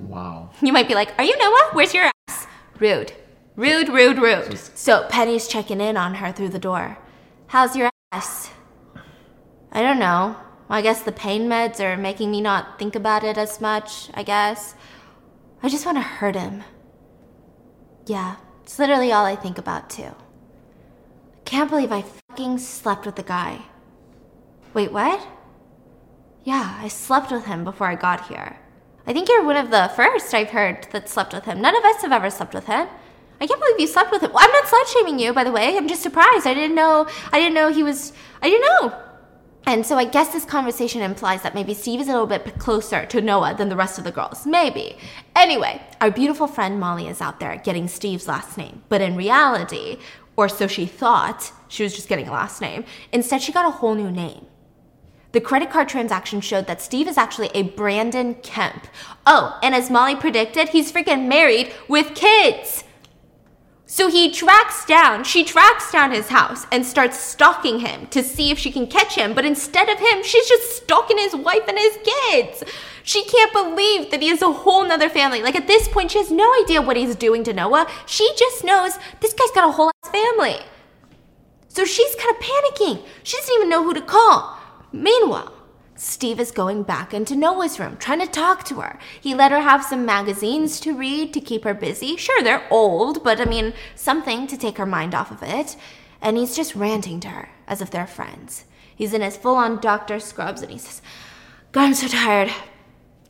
[0.00, 0.50] Wow.
[0.60, 1.70] You might be like, Are you Noah?
[1.72, 2.46] Where's your ass?
[2.80, 3.12] Rude.
[3.56, 4.58] Rude, rude, rude.
[4.74, 6.98] So Penny's checking in on her through the door.
[7.46, 8.50] How's your ass?
[9.70, 10.36] I don't know.
[10.68, 14.24] I guess the pain meds are making me not think about it as much, I
[14.24, 14.74] guess.
[15.64, 16.62] I just want to hurt him.
[18.04, 20.02] Yeah, it's literally all I think about, too.
[20.02, 20.14] I
[21.46, 23.62] Can't believe I fucking slept with the guy.
[24.74, 25.26] Wait, what?
[26.42, 28.58] Yeah, I slept with him before I got here.
[29.06, 31.62] I think you're one of the first I've heard that slept with him.
[31.62, 32.86] None of us have ever slept with him.
[33.40, 34.32] I can't believe you slept with him.
[34.34, 35.78] Well, I'm not slut shaming you, by the way.
[35.78, 36.46] I'm just surprised.
[36.46, 37.08] I didn't know.
[37.32, 38.12] I didn't know he was.
[38.42, 39.00] I didn't know.
[39.66, 43.06] And so I guess this conversation implies that maybe Steve is a little bit closer
[43.06, 44.46] to Noah than the rest of the girls.
[44.46, 44.98] Maybe.
[45.34, 48.82] Anyway, our beautiful friend Molly is out there getting Steve's last name.
[48.90, 49.98] But in reality,
[50.36, 52.84] or so she thought, she was just getting a last name.
[53.12, 54.46] Instead, she got a whole new name.
[55.32, 58.86] The credit card transaction showed that Steve is actually a Brandon Kemp.
[59.26, 62.84] Oh, and as Molly predicted, he's freaking married with kids.
[63.86, 68.50] So he tracks down, she tracks down his house and starts stalking him to see
[68.50, 69.34] if she can catch him.
[69.34, 72.64] But instead of him, she's just stalking his wife and his kids.
[73.02, 75.42] She can't believe that he has a whole nother family.
[75.42, 77.86] Like at this point, she has no idea what he's doing to Noah.
[78.06, 80.56] She just knows this guy's got a whole ass family.
[81.68, 83.04] So she's kind of panicking.
[83.22, 84.58] She doesn't even know who to call.
[84.92, 85.53] Meanwhile,
[85.96, 88.98] Steve is going back into Noah's room, trying to talk to her.
[89.20, 92.16] He let her have some magazines to read to keep her busy.
[92.16, 95.76] Sure, they're old, but I mean, something to take her mind off of it.
[96.20, 98.64] And he's just ranting to her as if they're friends.
[98.96, 101.00] He's in his full on doctor scrubs and he says,
[101.72, 102.50] God, I'm so tired.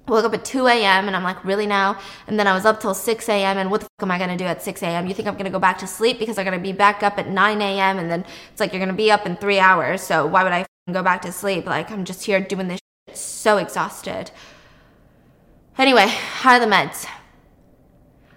[0.06, 1.06] I woke up at 2 a.m.
[1.06, 1.98] and I'm like, really now?
[2.26, 3.56] And then I was up till 6 a.m.
[3.56, 5.06] and what the fuck am I gonna do at 6 a.m.?
[5.06, 7.28] You think I'm gonna go back to sleep because I'm gonna be back up at
[7.28, 7.98] 9 a.m.
[7.98, 10.66] and then it's like you're gonna be up in three hours, so why would I
[10.92, 11.64] go back to sleep?
[11.66, 14.30] Like, I'm just here doing this shit, so exhausted.
[15.78, 17.06] Anyway, how are the meds?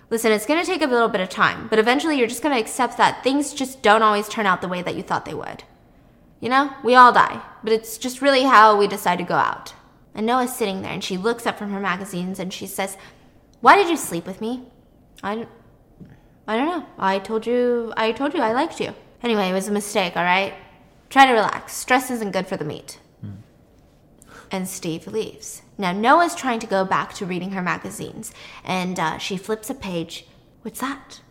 [0.10, 2.98] Listen, it's gonna take a little bit of time, but eventually you're just gonna accept
[2.98, 5.64] that things just don't always turn out the way that you thought they would.
[6.40, 9.74] You know, we all die, but it's just really how we decide to go out.
[10.16, 12.96] And Noah's sitting there and she looks up from her magazines and she says,
[13.60, 14.64] Why did you sleep with me?
[15.22, 15.48] I,
[16.48, 16.86] I don't know.
[16.98, 18.94] I told you, I told you I liked you.
[19.22, 20.54] Anyway, it was a mistake, all right?
[21.10, 21.74] Try to relax.
[21.74, 23.00] Stress isn't good for the meat.
[24.50, 25.62] And Steve leaves.
[25.78, 28.32] Now, Noah's trying to go back to reading her magazines,
[28.64, 30.26] and uh, she flips a page.
[30.62, 31.22] What's that?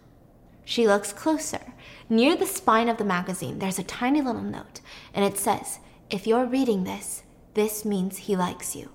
[0.64, 1.72] She looks closer.
[2.10, 4.80] Near the spine of the magazine, there's a tiny little note,
[5.14, 5.78] and it says,
[6.10, 7.22] If you're reading this,
[7.54, 8.90] this means he likes you.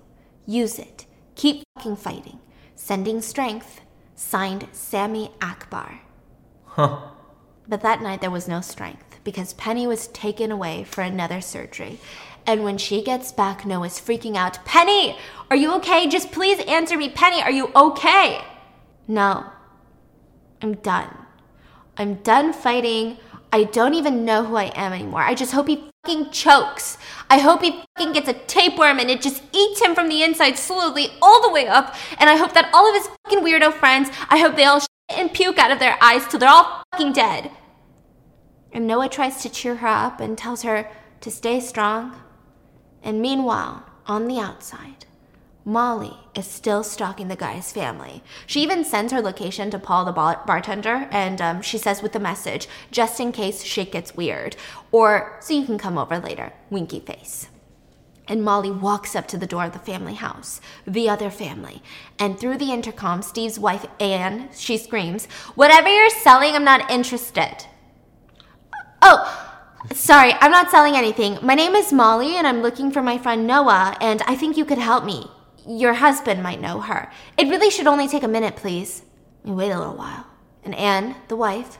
[0.46, 1.06] Use it.
[1.34, 2.38] Keep fucking fighting.
[2.76, 3.80] Sending strength.
[4.14, 6.00] Signed, Sammy Akbar.
[6.64, 7.08] Huh.
[7.66, 11.98] But that night there was no strength because Penny was taken away for another surgery.
[12.46, 14.64] And when she gets back, Noah's freaking out.
[14.64, 15.16] Penny,
[15.50, 16.08] are you okay?
[16.08, 17.08] Just please answer me.
[17.08, 18.42] Penny, are you okay?
[19.06, 19.46] No.
[20.60, 21.16] I'm done.
[21.96, 23.18] I'm done fighting.
[23.52, 25.22] I don't even know who I am anymore.
[25.22, 26.98] I just hope he fucking chokes.
[27.30, 30.58] I hope he fucking gets a tapeworm and it just eats him from the inside
[30.58, 31.94] slowly all the way up.
[32.18, 34.88] And I hope that all of his fucking weirdo friends, I hope they all shit
[35.10, 37.50] and puke out of their eyes till they're all fucking dead.
[38.72, 42.16] And Noah tries to cheer her up and tells her to stay strong.
[43.02, 45.04] And meanwhile, on the outside,
[45.64, 48.22] Molly is still stalking the guy's family.
[48.46, 52.18] She even sends her location to Paul, the bartender, and um, she says with the
[52.18, 54.56] message, just in case shit gets weird,
[54.90, 57.48] or so you can come over later, winky face.
[58.26, 61.82] And Molly walks up to the door of the family house, the other family.
[62.18, 67.66] And through the intercom, Steve's wife, Anne, she screams, Whatever you're selling, I'm not interested.
[69.04, 69.58] Oh,
[69.92, 71.36] sorry, I'm not selling anything.
[71.42, 74.64] My name is Molly, and I'm looking for my friend Noah, and I think you
[74.64, 75.26] could help me.
[75.66, 77.10] Your husband might know her.
[77.36, 79.02] It really should only take a minute, please.
[79.44, 80.28] You wait a little while.
[80.62, 81.78] And Anne, the wife,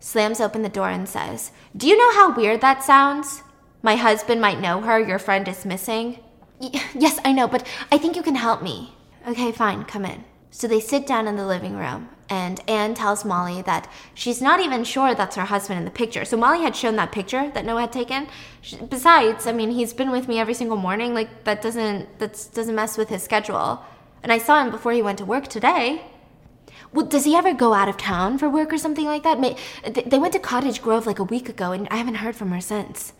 [0.00, 3.42] slams open the door and says, Do you know how weird that sounds?
[3.82, 6.20] My husband might know her, your friend is missing.
[6.94, 8.94] Yes, I know, but I think you can help me.
[9.28, 10.24] Okay, fine, come in.
[10.50, 14.58] So they sit down in the living room, and Anne tells Molly that she's not
[14.58, 16.24] even sure that's her husband in the picture.
[16.24, 18.26] So Molly had shown that picture that Noah had taken.
[18.62, 21.12] She, besides, I mean, he's been with me every single morning.
[21.12, 23.84] Like that doesn't that doesn't mess with his schedule.
[24.22, 26.06] And I saw him before he went to work today.
[26.94, 29.38] Well, does he ever go out of town for work or something like that?
[29.42, 32.50] They they went to Cottage Grove like a week ago, and I haven't heard from
[32.52, 33.12] her since.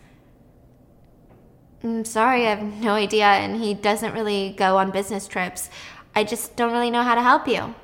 [1.83, 5.69] I'm sorry, I have no idea, and he doesn't really go on business trips.
[6.15, 7.75] I just don't really know how to help you.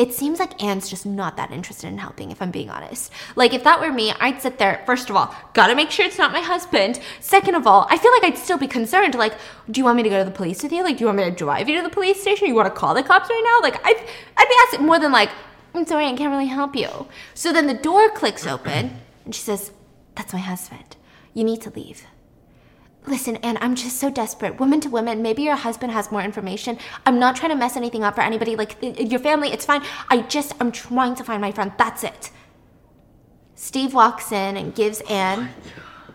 [0.00, 3.12] It seems like Anne's just not that interested in helping, if I'm being honest.
[3.36, 6.16] Like, if that were me, I'd sit there, first of all, gotta make sure it's
[6.16, 6.98] not my husband.
[7.20, 9.14] Second of all, I feel like I'd still be concerned.
[9.14, 9.34] Like,
[9.70, 10.82] do you want me to go to the police with you?
[10.82, 12.48] Like, do you want me to drive you to the police station?
[12.48, 13.68] You wanna call the cops right now?
[13.68, 14.02] Like, I'd,
[14.38, 15.28] I'd be asking more than, like,
[15.74, 17.06] I'm sorry, I can't really help you.
[17.34, 19.70] So then the door clicks open, and she says,
[20.14, 20.96] That's my husband.
[21.34, 22.06] You need to leave.
[23.06, 24.60] Listen, Anne, I'm just so desperate.
[24.60, 26.78] Woman to woman, maybe your husband has more information.
[27.06, 28.56] I'm not trying to mess anything up for anybody.
[28.56, 29.82] Like, i- i- your family, it's fine.
[30.10, 31.72] I just, I'm trying to find my friend.
[31.78, 32.30] That's it.
[33.54, 35.50] Steve walks in and gives Anne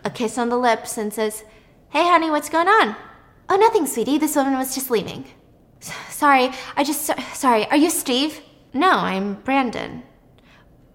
[0.03, 1.43] a kiss on the lips and says,
[1.89, 2.95] Hey, honey, what's going on?
[3.49, 4.17] Oh, nothing, sweetie.
[4.17, 5.25] This woman was just leaving.
[5.81, 7.65] S- Sorry, I just, so- sorry.
[7.69, 8.41] Are you Steve?
[8.73, 10.03] No, I'm Brandon.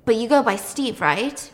[0.05, 1.51] But you go by Steve, right?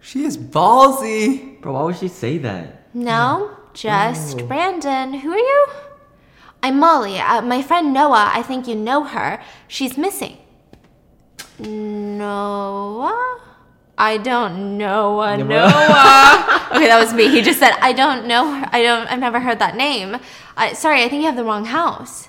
[0.00, 1.60] She is ballsy.
[1.60, 2.79] Bro, why would she say that?
[2.92, 5.14] No, just Brandon.
[5.14, 5.66] Who are you?
[6.62, 7.18] I'm Molly.
[7.18, 9.40] Uh, my friend Noah, I think you know her.
[9.68, 10.38] She's missing.
[11.58, 13.40] Noah?
[13.96, 16.68] I don't know a Noah.
[16.72, 17.28] okay, that was me.
[17.28, 18.68] He just said, I don't know her.
[18.72, 20.16] I don't, I've never heard that name.
[20.56, 22.28] I, sorry, I think you have the wrong house.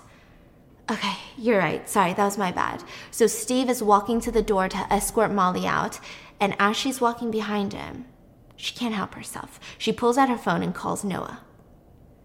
[0.92, 1.90] Okay, you're right.
[1.90, 2.84] Sorry, that was my bad.
[3.10, 6.00] So Steve is walking to the door to escort Molly out,
[6.40, 8.06] and as she's walking behind him,
[8.56, 9.60] she can't help herself.
[9.78, 11.40] She pulls out her phone and calls Noah.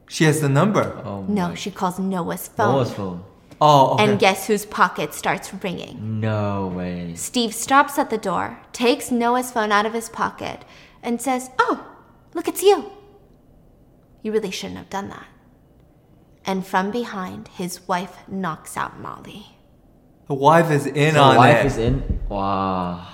[0.09, 1.01] She has the number.
[1.05, 2.73] Oh, No, she calls Noah's phone.
[2.75, 3.25] Noah's phone.
[3.61, 4.05] Oh, okay.
[4.05, 6.21] And guess whose pocket starts ringing?
[6.21, 7.15] No way.
[7.15, 10.65] Steve stops at the door, takes Noah's phone out of his pocket,
[11.03, 11.87] and says, Oh,
[12.35, 12.93] look, it's you.
[14.23, 15.27] You really shouldn't have done that.
[16.45, 19.47] And from behind, his wife knocks out Molly.
[20.29, 21.67] the wife is in So on wife it.
[21.67, 22.21] is in.
[22.29, 23.07] Wow.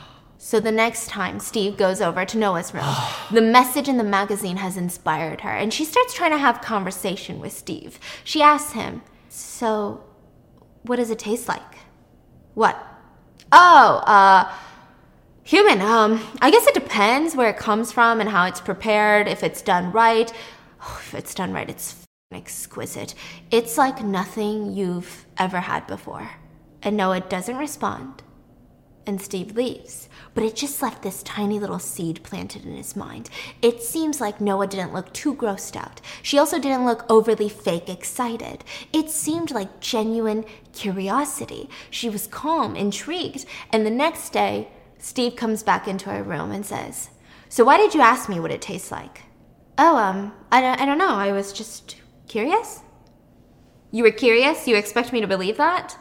[0.45, 2.85] So the next time Steve goes over to Noah's room,
[3.31, 7.39] the message in the magazine has inspired her, and she starts trying to have conversation
[7.39, 8.01] with Steve.
[8.25, 10.03] She asks him, "So,
[10.83, 11.79] what does it taste like?"
[12.55, 12.77] What?
[13.53, 14.53] Oh, uh,
[15.45, 15.81] human.
[15.81, 19.29] Um, I guess it depends where it comes from and how it's prepared.
[19.29, 20.33] If it's done right,
[20.83, 23.15] oh, if it's done right, it's exquisite.
[23.53, 26.31] It's like nothing you've ever had before.
[26.83, 28.22] And Noah doesn't respond
[29.07, 30.09] and Steve leaves.
[30.35, 33.29] But it just left this tiny little seed planted in his mind.
[33.61, 36.01] It seems like Noah didn't look too grossed out.
[36.23, 38.65] She also didn't look overly fake excited.
[38.93, 41.69] It seemed like genuine curiosity.
[41.91, 43.45] She was calm, intrigued.
[43.71, 47.11] And the next day, Steve comes back into her room and says,
[47.49, 49.23] So why did you ask me what it tastes like?
[49.77, 51.15] Oh, um, I don't, I don't know.
[51.15, 51.97] I was just
[52.29, 52.81] curious.
[53.91, 54.67] You were curious?
[54.67, 55.99] You expect me to believe that?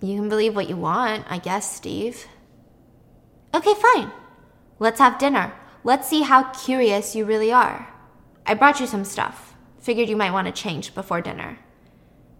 [0.00, 2.26] You can believe what you want, I guess, Steve.
[3.54, 4.12] Okay, fine.
[4.78, 5.52] Let's have dinner.
[5.82, 7.92] Let's see how curious you really are.
[8.46, 9.56] I brought you some stuff.
[9.80, 11.58] Figured you might want to change before dinner.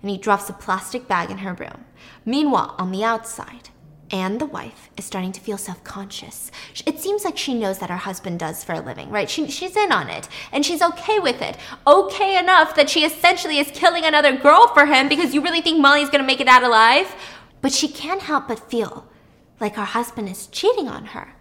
[0.03, 1.85] And he drops a plastic bag in her room.
[2.25, 3.71] Meanwhile, on the outside,
[4.11, 6.51] Anne, the wife, is starting to feel self conscious.
[6.87, 9.29] It seems like she knows that her husband does for a living, right?
[9.29, 11.57] She, she's in on it, and she's okay with it.
[11.87, 15.81] Okay enough that she essentially is killing another girl for him because you really think
[15.81, 17.15] Molly's gonna make it out alive?
[17.61, 19.07] But she can't help but feel
[19.61, 21.35] like her husband is cheating on her.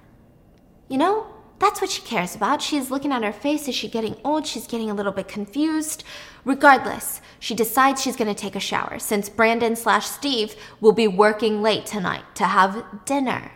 [0.87, 1.27] You know,
[1.59, 2.61] that's what she cares about.
[2.61, 3.67] She's looking at her face.
[3.67, 4.45] Is she getting old?
[4.45, 6.03] She's getting a little bit confused.
[6.45, 11.07] Regardless, she decides she's going to take a shower since Brandon slash Steve will be
[11.07, 13.51] working late tonight to have dinner.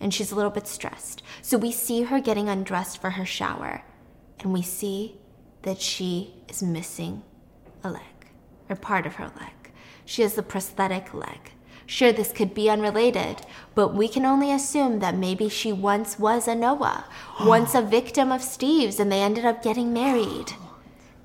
[0.00, 1.22] And she's a little bit stressed.
[1.42, 3.82] So we see her getting undressed for her shower,
[4.40, 5.18] and we see
[5.62, 7.22] that she is missing
[7.84, 8.02] a leg,
[8.68, 9.59] or part of her leg.
[10.10, 11.52] She has the prosthetic leg.
[11.86, 13.42] Sure, this could be unrelated,
[13.76, 17.04] but we can only assume that maybe she once was a Noah,
[17.44, 20.54] once a victim of Steve's, and they ended up getting married.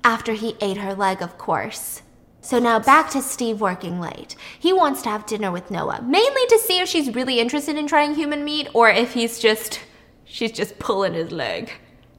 [0.04, 2.02] After he ate her leg, of course.
[2.40, 4.36] So now back to Steve working late.
[4.56, 7.88] He wants to have dinner with Noah, mainly to see if she's really interested in
[7.88, 9.80] trying human meat or if he's just.
[10.24, 11.72] she's just pulling his leg.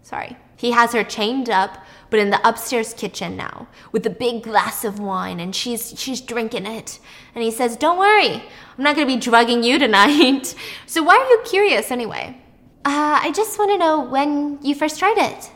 [0.04, 0.36] Sorry.
[0.58, 1.78] He has her chained up,
[2.10, 6.22] but in the upstairs kitchen now, with a big glass of wine, and she's she's
[6.22, 7.00] drinking it.
[7.36, 8.44] And he says, Don't worry,
[8.78, 10.56] I'm not gonna be drugging you tonight.
[10.86, 12.42] so why are you curious anyway?
[12.86, 15.52] Uh, I just wanna know when you first tried it.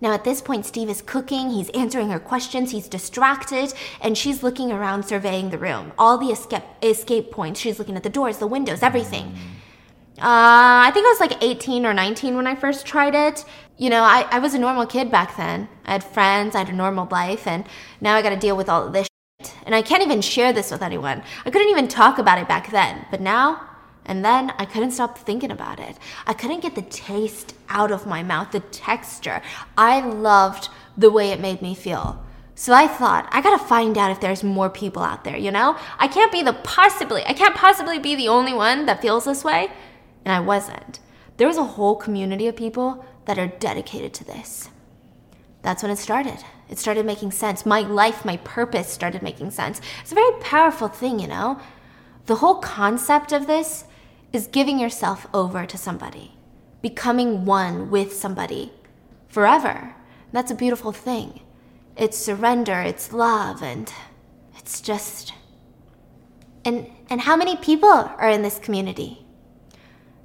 [0.00, 3.72] Now, at this point, Steve is cooking, he's answering her questions, he's distracted,
[4.02, 5.92] and she's looking around surveying the room.
[5.96, 9.34] All the escape, escape points, she's looking at the doors, the windows, everything.
[10.18, 13.44] Uh, I think I was like 18 or 19 when I first tried it.
[13.76, 15.68] You know, I, I was a normal kid back then.
[15.84, 17.66] I had friends, I had a normal life, and
[18.00, 19.06] now I gotta deal with all of this
[19.42, 19.54] shit.
[19.66, 21.22] And I can't even share this with anyone.
[21.44, 23.04] I couldn't even talk about it back then.
[23.10, 23.68] But now,
[24.06, 25.98] and then I couldn't stop thinking about it.
[26.26, 29.42] I couldn't get the taste out of my mouth, the texture.
[29.76, 32.24] I loved the way it made me feel.
[32.54, 35.76] So I thought, I gotta find out if there's more people out there, you know?
[35.98, 39.44] I can't be the possibly, I can't possibly be the only one that feels this
[39.44, 39.70] way.
[40.26, 40.98] And I wasn't.
[41.36, 44.68] There was a whole community of people that are dedicated to this.
[45.62, 46.38] That's when it started.
[46.68, 47.64] It started making sense.
[47.64, 49.80] My life, my purpose started making sense.
[50.00, 51.60] It's a very powerful thing, you know?
[52.26, 53.84] The whole concept of this
[54.32, 56.32] is giving yourself over to somebody,
[56.82, 58.72] becoming one with somebody
[59.28, 59.94] forever.
[60.32, 61.40] That's a beautiful thing.
[61.96, 63.92] It's surrender, it's love, and
[64.58, 65.34] it's just.
[66.64, 69.25] And, and how many people are in this community?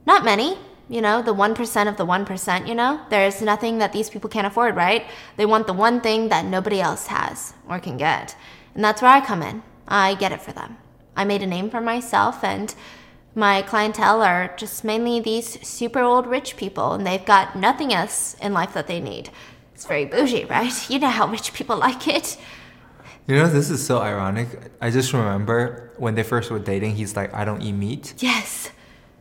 [0.06, 0.58] Not many,
[0.90, 3.00] you know, the 1% of the 1%, you know?
[3.10, 5.06] There's nothing that these people can't afford, right?
[5.38, 8.36] They want the one thing that nobody else has or can get.
[8.76, 9.64] And that's where I come in.
[9.88, 10.78] I get it for them.
[11.16, 12.74] I made a name for myself, and
[13.36, 18.36] my clientele are just mainly these super old rich people, and they've got nothing else
[18.42, 19.30] in life that they need.
[19.74, 20.74] It's very bougie, right?
[20.90, 22.38] You know how rich people like it.
[23.28, 24.48] You know, this is so ironic.
[24.82, 28.14] I just remember when they first were dating, he's like, I don't eat meat.
[28.18, 28.72] Yes.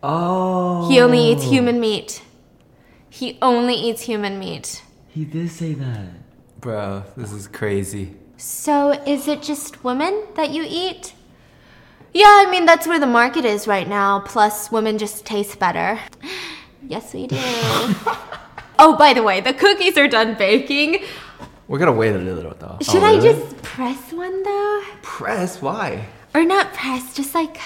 [0.03, 0.89] Oh.
[0.89, 2.23] He only eats human meat.
[3.09, 4.83] He only eats human meat.
[5.09, 6.09] He did say that.
[6.61, 8.15] Bro, this is crazy.
[8.37, 11.15] So, is it just women that you eat?
[12.15, 14.21] Yeah, I mean, that's where the market is right now.
[14.21, 15.99] Plus, women just taste better.
[16.89, 17.37] Yes, we do.
[18.79, 21.05] oh, by the way, the cookies are done baking.
[21.69, 22.79] We're gonna wait a little though.
[22.81, 24.83] Should oh, I just press one though?
[25.03, 25.63] Press?
[25.63, 26.07] Why?
[26.35, 27.59] Or not press, just like,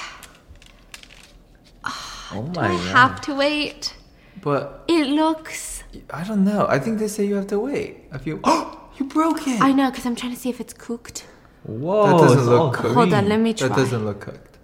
[2.32, 2.96] Oh do I god.
[2.96, 3.94] have to wait?
[4.40, 5.84] But It looks.
[6.10, 6.66] I don't know.
[6.68, 8.04] I think they say you have to wait.
[8.12, 8.40] I feel.
[8.44, 9.60] Oh, you broke it.
[9.60, 11.26] I know, because I'm trying to see if it's cooked.
[11.64, 12.06] Whoa.
[12.06, 12.94] That doesn't look cooked.
[12.94, 13.68] Hold on, let me try.
[13.68, 14.58] that doesn't look cooked.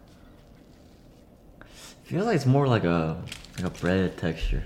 [2.05, 3.23] Feels like it's more like a
[3.57, 4.65] like a bread texture.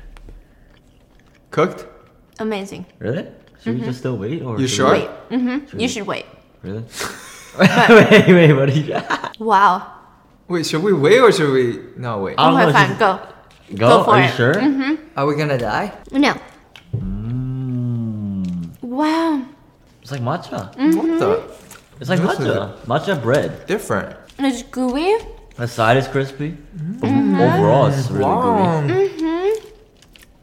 [1.50, 1.86] Cooked?
[2.38, 2.86] Amazing.
[2.98, 3.28] Really?
[3.62, 4.58] Should we just still wait or?
[4.60, 4.92] You should sure?
[4.92, 5.08] Wait.
[5.30, 5.78] Mm-hmm.
[5.78, 6.26] You should wait.
[6.62, 6.84] Really?
[7.58, 9.00] wait, wait, what are you?
[9.38, 9.93] Wow.
[10.48, 12.34] Wait, should we wait or should we not wait?
[12.38, 13.20] I don't Okay, know, fine, go.
[13.76, 13.88] Go.
[13.98, 14.34] Go for are you it.
[14.34, 14.98] sure?
[15.16, 15.92] Are we gonna die?
[16.12, 16.34] No.
[16.96, 18.82] Mm.
[18.82, 19.42] Wow.
[20.02, 20.68] It's like matcha.
[20.96, 21.42] What the?
[22.00, 22.76] It's like This matcha.
[22.80, 23.66] Matcha bread.
[23.66, 24.16] Different.
[24.38, 25.16] It's gooey.
[25.56, 26.50] The side is crispy.
[26.76, 27.40] Mm-hmm.
[27.40, 29.22] overall, it's really gooey.
[29.22, 29.52] Wow.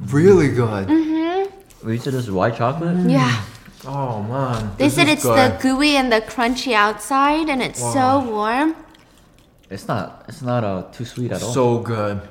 [0.08, 0.88] Really good.
[0.88, 1.44] Mm-hmm.
[1.86, 1.94] gooey.
[1.94, 3.10] We said this is white chocolate.
[3.10, 3.44] Yeah.
[3.86, 4.72] Oh man.
[4.78, 5.38] They this said it's good.
[5.38, 8.76] the gooey and the crunchy outside, and it's so warm.
[9.72, 10.26] It's not.
[10.28, 11.54] It's not uh, too sweet at all.
[11.54, 12.22] so good.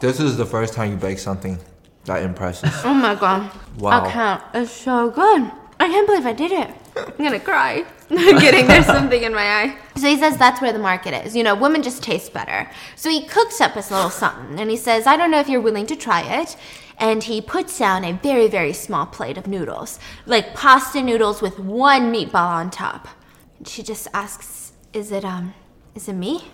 [0.00, 1.58] This is the first time you bake something
[2.04, 2.70] that impresses.
[2.84, 3.50] Oh my god.
[3.78, 4.04] Wow.
[4.04, 4.42] I can't.
[4.54, 5.50] It's so good.
[5.80, 6.70] I can't believe I did it.
[6.96, 7.84] I'm gonna cry.
[8.10, 8.68] I'm kidding.
[8.68, 9.78] There's something in my eye.
[9.96, 11.34] So he says that's where the market is.
[11.34, 12.70] You know, women just taste better.
[12.94, 15.60] So he cooks up his little something and he says, I don't know if you're
[15.60, 16.56] willing to try it.
[16.98, 21.58] And he puts down a very, very small plate of noodles, like pasta noodles with
[21.58, 23.08] one meatball on top.
[23.58, 25.52] And she just asks, Is it, um,
[25.94, 26.44] is it me?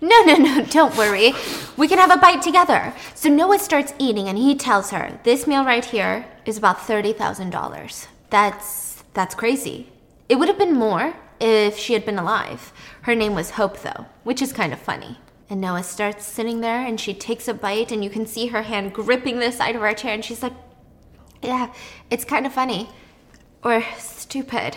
[0.00, 1.32] No, no, no, don't worry.
[1.76, 2.94] We can have a bite together.
[3.14, 8.06] So Noah starts eating and he tells her, This meal right here is about $30,000.
[8.30, 9.92] That's, that's crazy.
[10.28, 12.72] It would have been more if she had been alive.
[13.02, 15.18] Her name was Hope, though, which is kind of funny.
[15.48, 18.62] And Noah starts sitting there and she takes a bite, and you can see her
[18.62, 20.52] hand gripping the side of her chair, and she's like,
[21.42, 21.72] Yeah,
[22.10, 22.88] it's kind of funny.
[23.64, 24.76] Or stupid.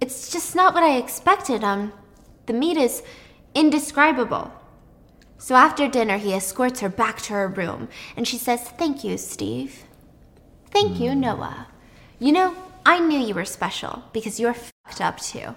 [0.00, 1.62] It's just not what I expected.
[1.62, 1.92] Um,
[2.46, 3.02] the meat is
[3.54, 4.52] indescribable.
[5.38, 9.16] So after dinner, he escorts her back to her room, and she says, Thank you,
[9.16, 9.84] Steve.
[10.70, 11.20] Thank you, hmm.
[11.20, 11.66] Noah.
[12.18, 15.54] You know, I knew you were special because you're fucked up too.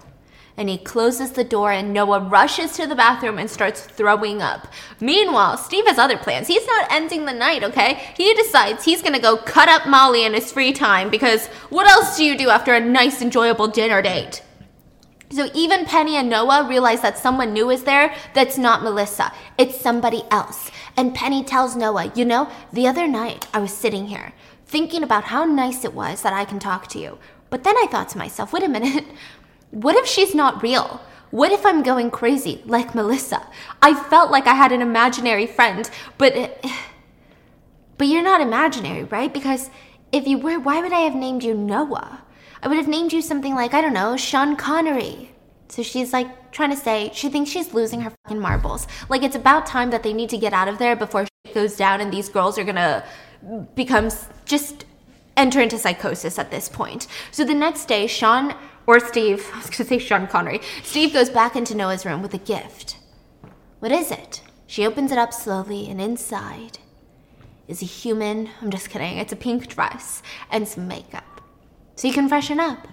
[0.56, 4.68] And he closes the door, and Noah rushes to the bathroom and starts throwing up.
[5.00, 6.46] Meanwhile, Steve has other plans.
[6.46, 8.00] He's not ending the night, okay?
[8.16, 12.16] He decides he's gonna go cut up Molly in his free time because what else
[12.16, 14.42] do you do after a nice, enjoyable dinner date?
[15.34, 19.32] So even Penny and Noah realize that someone new is there that's not Melissa.
[19.58, 20.70] It's somebody else.
[20.96, 24.32] And Penny tells Noah, You know, the other night I was sitting here
[24.64, 27.18] thinking about how nice it was that I can talk to you.
[27.50, 29.06] But then I thought to myself, Wait a minute.
[29.70, 31.00] What if she's not real?
[31.32, 33.44] What if I'm going crazy like Melissa?
[33.82, 36.64] I felt like I had an imaginary friend, but.
[37.96, 39.32] But you're not imaginary, right?
[39.32, 39.70] Because
[40.10, 42.23] if you were, why would I have named you Noah?
[42.64, 45.30] I would have named you something like, I don't know, Sean Connery.
[45.68, 48.86] So she's like trying to say, she thinks she's losing her fucking marbles.
[49.10, 51.76] Like it's about time that they need to get out of there before shit goes
[51.76, 53.04] down and these girls are gonna
[53.74, 54.08] become
[54.46, 54.86] just
[55.36, 57.06] enter into psychosis at this point.
[57.32, 58.54] So the next day, Sean
[58.86, 62.32] or Steve, I was gonna say Sean Connery, Steve goes back into Noah's room with
[62.32, 62.96] a gift.
[63.80, 64.40] What is it?
[64.66, 66.78] She opens it up slowly, and inside
[67.68, 71.33] is a human, I'm just kidding, it's a pink dress and some makeup.
[71.96, 72.88] So you can freshen up.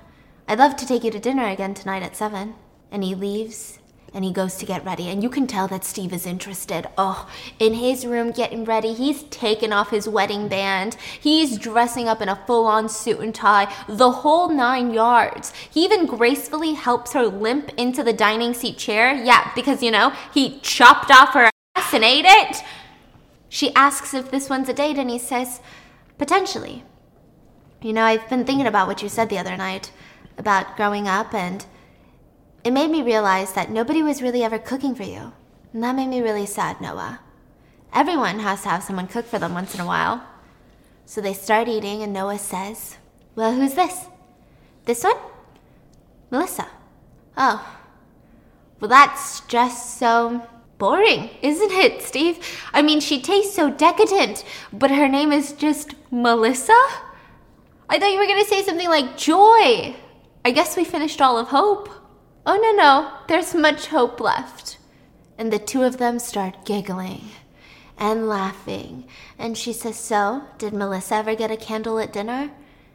[0.48, 2.56] I'd love to take you to dinner again tonight at 7.
[2.92, 3.80] And he leaves
[4.14, 5.08] and he goes to get ready.
[5.08, 6.88] And you can tell that Steve is interested.
[6.98, 7.30] Oh,
[7.60, 10.96] in his room getting ready, he's taken off his wedding band.
[11.20, 15.54] He's dressing up in a full on suit and tie, the whole nine yards.
[15.72, 19.14] He even gracefully helps her limp into the dining seat chair.
[19.14, 22.58] Yeah, because, you know, he chopped off her ass and ate it.
[23.48, 25.62] She asks if this one's a date, and he says,
[26.18, 26.84] potentially.
[27.82, 29.92] You know, I've been thinking about what you said the other night
[30.38, 31.66] about growing up, and
[32.64, 35.34] it made me realize that nobody was really ever cooking for you.
[35.74, 37.22] And that made me really sad, Noah.
[37.92, 40.24] Everyone has to have someone cook for them once in a while.
[41.08, 42.98] So they start eating, and Noah says,
[43.36, 44.06] Well, who's this?
[44.86, 45.18] This one?
[46.30, 46.68] Melissa.
[47.36, 47.78] Oh.
[48.80, 52.46] Well, that's just so boring, isn't it, Steve?
[52.74, 56.80] I mean, she tastes so decadent, but her name is just Melissa?
[57.92, 59.94] I thought you were going to say something like joy.
[60.46, 61.90] I guess we finished all of hope.
[62.46, 64.78] Oh, no, no, there's much hope left.
[65.38, 67.32] And the two of them start giggling
[67.98, 69.10] and laughing.
[69.38, 72.52] And she says, So, did Melissa ever get a candlelit dinner?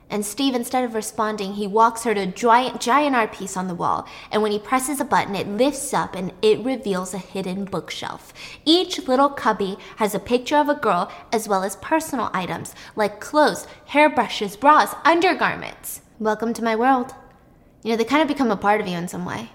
[0.09, 3.67] And Steve, instead of responding, he walks her to a giant, giant art piece on
[3.67, 4.07] the wall.
[4.31, 8.33] And when he presses a button, it lifts up and it reveals a hidden bookshelf.
[8.65, 13.21] Each little cubby has a picture of a girl as well as personal items like
[13.21, 16.03] clothes, hairbrushes, bras, undergarments.
[16.21, 17.13] Welcome to my world.
[17.83, 19.51] You know, they kind of become a part of you in some way.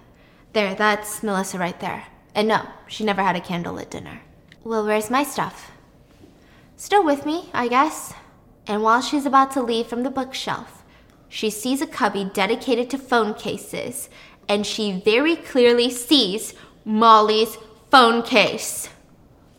[0.52, 2.08] There, that's Melissa right there.
[2.36, 4.22] And no, she never had a candlelit dinner.
[4.66, 5.72] Well, where's my stuff?
[6.76, 8.14] Still with me, I guess.
[8.68, 10.84] And while she's about to leave from the bookshelf,
[11.30, 14.10] she sees a cubby dedicated to phone cases,
[14.48, 16.54] and she very clearly sees
[16.84, 17.58] Molly's
[17.90, 18.90] phone case.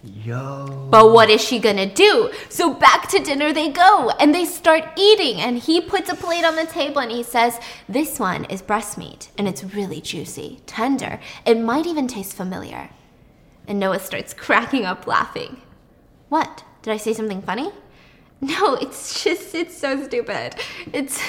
[0.05, 0.89] Yo.
[0.91, 2.31] But what is she gonna do?
[2.49, 5.41] So back to dinner they go and they start eating.
[5.41, 8.99] And he puts a plate on the table and he says, This one is breast
[8.99, 11.21] meat and it's really juicy, tender.
[11.47, 12.91] It might even taste familiar.
[13.69, 15.63] And Noah starts cracking up laughing.
[16.29, 16.65] What?
[16.83, 17.71] Did I say something funny?
[18.43, 20.57] No, it's just, it's so stupid.
[20.93, 21.23] It's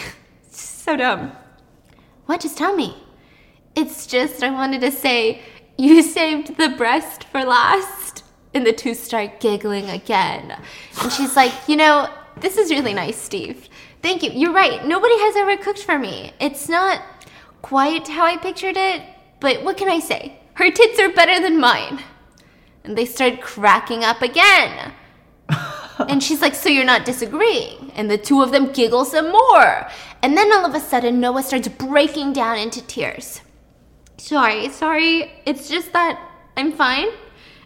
[0.49, 1.31] so dumb.
[2.25, 2.41] What?
[2.41, 2.97] Just tell me.
[3.75, 5.41] It's just, I wanted to say,
[5.77, 8.23] you saved the breast for last.
[8.55, 10.59] And the two start giggling again.
[11.01, 12.09] And she's like, you know,
[12.39, 13.69] this is really nice, Steve.
[14.01, 14.31] Thank you.
[14.31, 14.85] You're right.
[14.85, 16.33] Nobody has ever cooked for me.
[16.39, 17.01] It's not
[17.61, 19.01] quite how I pictured it,
[19.39, 20.39] but what can I say?
[20.55, 21.99] Her tits are better than mine.
[22.83, 24.93] And they start cracking up again.
[26.09, 27.91] And she's like, So you're not disagreeing?
[27.95, 29.87] And the two of them giggle some more.
[30.21, 33.41] And then all of a sudden, Noah starts breaking down into tears.
[34.17, 35.31] Sorry, sorry.
[35.45, 36.19] It's just that
[36.55, 37.09] I'm fine.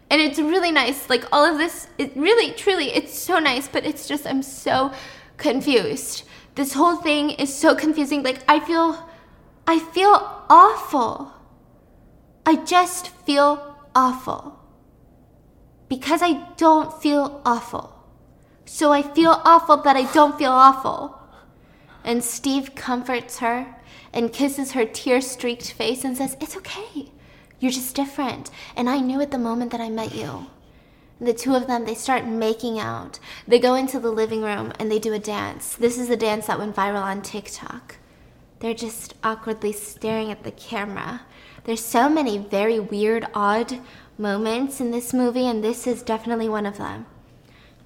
[0.09, 1.09] And it's really nice.
[1.09, 4.91] Like all of this, it really, truly, it's so nice, but it's just, I'm so
[5.37, 6.23] confused.
[6.55, 8.23] This whole thing is so confusing.
[8.23, 9.07] Like I feel,
[9.67, 10.15] I feel
[10.49, 11.33] awful.
[12.45, 14.57] I just feel awful.
[15.89, 17.96] Because I don't feel awful.
[18.67, 21.17] So I feel awful that I don't feel awful.
[22.03, 23.75] And Steve comforts her
[24.11, 27.11] and kisses her tear streaked face and says, It's okay.
[27.59, 28.51] You're just different.
[28.75, 30.47] And I knew at the moment that I met you.
[31.19, 33.19] The two of them, they start making out.
[33.47, 35.73] They go into the living room and they do a dance.
[35.73, 37.95] This is a dance that went viral on TikTok.
[38.59, 41.21] They're just awkwardly staring at the camera.
[41.63, 43.79] There's so many very weird, odd
[44.17, 47.05] moments in this movie, and this is definitely one of them.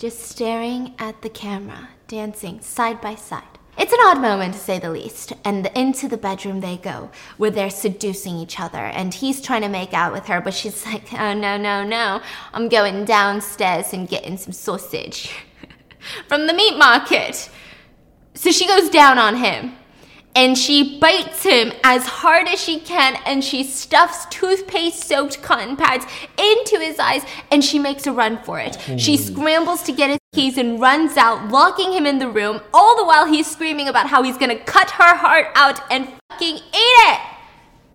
[0.02, 3.60] Just staring at the camera, dancing side by side.
[3.78, 7.52] It's an odd moment to say the least, and into the bedroom they go, where
[7.52, 11.14] they're seducing each other, and he's trying to make out with her, but she's like,
[11.14, 12.20] oh no, no, no,
[12.52, 15.36] I'm going downstairs and getting some sausage
[16.28, 17.47] from the meat market.
[18.34, 19.76] So she goes down on him,
[20.36, 25.76] and she bites him as hard as she can and she stuffs toothpaste soaked cotton
[25.76, 26.06] pads
[26.38, 28.78] into his eyes and she makes a run for it.
[28.98, 29.24] She hmm.
[29.24, 33.06] scrambles to get his keys and runs out, locking him in the room, all the
[33.06, 37.20] while he's screaming about how he's gonna cut her heart out and fucking eat it.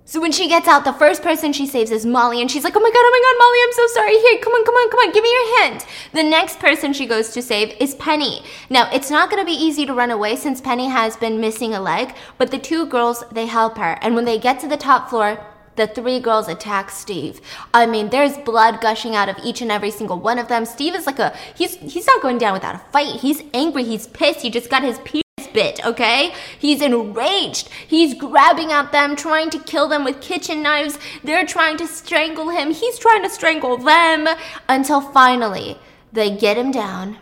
[0.09, 2.77] So when she gets out, the first person she saves is Molly, and she's like,
[2.77, 4.17] "Oh my god, oh my god, Molly, I'm so sorry.
[4.21, 7.07] Here, come on, come on, come on, give me your hand." The next person she
[7.07, 8.45] goes to save is Penny.
[8.71, 11.81] Now it's not gonna be easy to run away since Penny has been missing a
[11.81, 15.11] leg, but the two girls they help her, and when they get to the top
[15.11, 15.41] floor.
[15.75, 17.43] The three girls attack Steve.
[17.75, 20.65] I mean, there's blood gushing out of each and every single one of them.
[20.65, 23.21] Steve is like a he's he's not going down without a fight.
[23.21, 25.26] He's angry, he's pissed, he just got his penis
[25.57, 26.35] bit, okay?
[26.59, 27.71] He's enraged.
[27.89, 30.99] He's grabbing at them, trying to kill them with kitchen knives.
[31.25, 32.73] They're trying to strangle him.
[32.73, 34.29] He's trying to strangle them
[34.69, 35.79] until finally
[36.13, 37.17] they get him down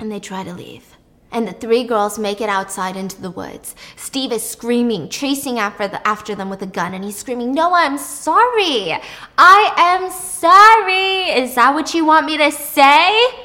[0.00, 0.96] and they try to leave.
[1.30, 3.76] And the three girls make it outside into the woods.
[3.96, 7.74] Steve is screaming, chasing after, the, after them with a gun, and he's screaming, No,
[7.74, 8.96] I'm sorry.
[9.36, 11.42] I am sorry.
[11.42, 13.43] Is that what you want me to say?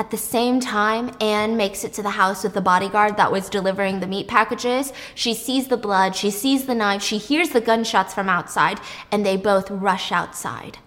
[0.00, 3.50] At the same time, Anne makes it to the house with the bodyguard that was
[3.50, 4.94] delivering the meat packages.
[5.14, 8.80] She sees the blood, she sees the knife, she hears the gunshots from outside,
[9.12, 10.78] and they both rush outside.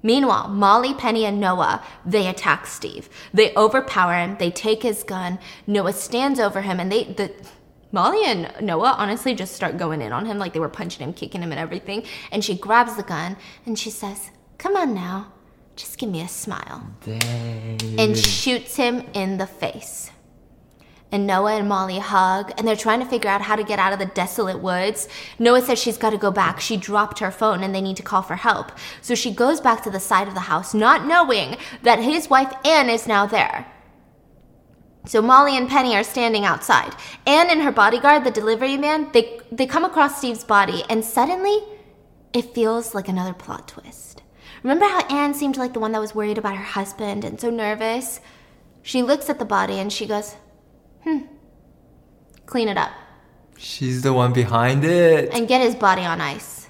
[0.00, 3.08] Meanwhile, Molly, Penny, and Noah, they attack Steve.
[3.34, 5.40] They overpower him, they take his gun.
[5.66, 7.32] Noah stands over him, and they, the,
[7.90, 11.14] Molly and Noah honestly just start going in on him like they were punching him,
[11.14, 12.04] kicking him, and everything.
[12.30, 13.36] And she grabs the gun
[13.66, 15.32] and she says, Come on now,
[15.76, 16.86] just give me a smile.
[17.04, 17.98] Dang.
[17.98, 20.10] And shoots him in the face.
[21.10, 23.92] And Noah and Molly hug, and they're trying to figure out how to get out
[23.92, 25.08] of the desolate woods.
[25.38, 26.58] Noah says she's got to go back.
[26.58, 28.72] She dropped her phone and they need to call for help.
[29.02, 32.52] So she goes back to the side of the house, not knowing that his wife
[32.64, 33.70] Anne is now there.
[35.04, 36.94] So Molly and Penny are standing outside.
[37.26, 41.58] Anne and her bodyguard, the delivery man, they, they come across Steve's body, and suddenly
[42.32, 44.11] it feels like another plot twist.
[44.62, 47.50] Remember how Anne seemed like the one that was worried about her husband and so
[47.50, 48.20] nervous?
[48.82, 50.36] She looks at the body and she goes,
[51.04, 51.18] hmm,
[52.46, 52.90] clean it up
[53.56, 55.30] She's the one behind it.
[55.32, 56.68] and get his body on ice.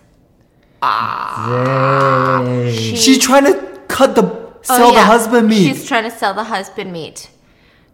[2.74, 5.64] She- She's trying to cut the Oh, sell the husband meat.
[5.74, 7.28] She's trying to sell the husband meat.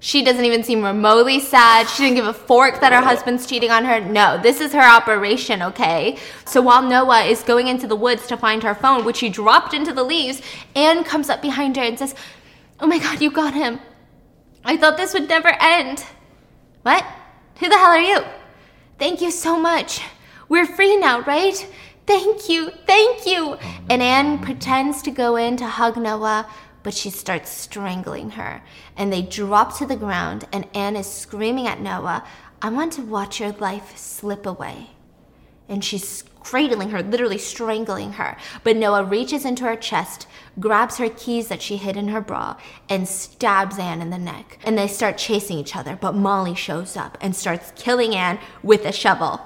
[0.00, 1.88] She doesn't even seem remotely sad.
[1.88, 4.00] She didn't give a fork that her husband's cheating on her.
[4.00, 6.18] No, this is her operation, okay?
[6.46, 9.74] So while Noah is going into the woods to find her phone, which she dropped
[9.74, 10.40] into the leaves,
[10.76, 12.14] Anne comes up behind her and says,
[12.78, 13.80] Oh my god, you got him.
[14.64, 16.04] I thought this would never end.
[16.82, 17.04] What?
[17.58, 18.20] Who the hell are you?
[18.98, 20.00] Thank you so much.
[20.48, 21.66] We're free now, right?
[22.06, 23.56] Thank you, thank you.
[23.60, 26.48] Oh, and Anne pretends to go in to hug Noah,
[26.82, 28.62] but she starts strangling her.
[28.96, 32.24] And they drop to the ground, and Anne is screaming at Noah,
[32.60, 34.90] I want to watch your life slip away.
[35.68, 38.36] And she's cradling her, literally strangling her.
[38.64, 40.26] But Noah reaches into her chest,
[40.58, 42.56] grabs her keys that she hid in her bra,
[42.88, 44.58] and stabs Anne in the neck.
[44.64, 48.86] And they start chasing each other, but Molly shows up and starts killing Anne with
[48.86, 49.40] a shovel.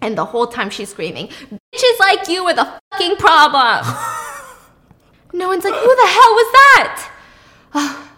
[0.00, 3.84] And the whole time she's screaming, Bitches like you with a fucking problem!
[5.32, 7.10] no one's like, Who the hell was that?
[7.74, 8.10] Oh,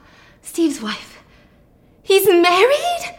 [0.43, 1.23] Steve's wife.
[2.03, 3.19] He's married?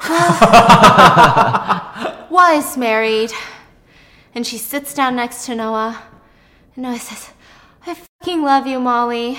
[2.30, 3.32] was married.
[4.34, 6.02] And she sits down next to Noah.
[6.74, 7.30] And Noah says,
[7.86, 9.38] I fucking love you, Molly.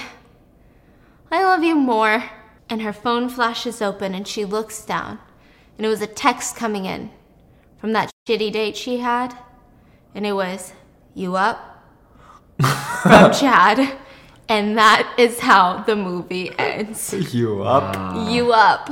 [1.31, 2.23] I love you more.
[2.69, 5.19] And her phone flashes open and she looks down.
[5.77, 7.09] And it was a text coming in
[7.77, 9.35] from that shitty date she had.
[10.15, 10.73] And it was,
[11.13, 11.72] You up?
[12.63, 13.97] From Chad.
[14.49, 17.13] And that is how the movie ends.
[17.33, 18.29] You up?
[18.29, 18.89] You up.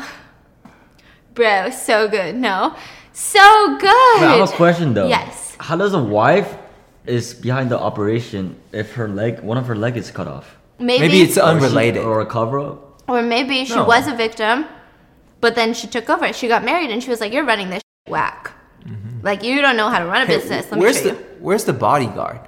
[1.33, 2.35] Bro, so good.
[2.35, 2.75] No?
[3.13, 4.21] So good.
[4.21, 5.07] Wait, I have a question though.
[5.07, 5.55] Yes.
[5.59, 6.57] How does a wife
[7.05, 10.57] is behind the operation if her leg, one of her leg is cut off?
[10.79, 12.03] Maybe, Maybe it's Or she- unrelated.
[12.03, 13.01] Or a cover up?
[13.07, 13.83] Or maybe she No.
[13.85, 14.65] was a victim,
[15.41, 16.31] but then she took over.
[16.33, 18.51] She got married and she was like, You're running this whack.
[18.85, 19.19] Mm-hmm.
[19.25, 20.65] Like, you don't know how to run a Hey, business.
[20.71, 21.25] Let me where's show the you.
[21.39, 22.39] Where's the bodyguard?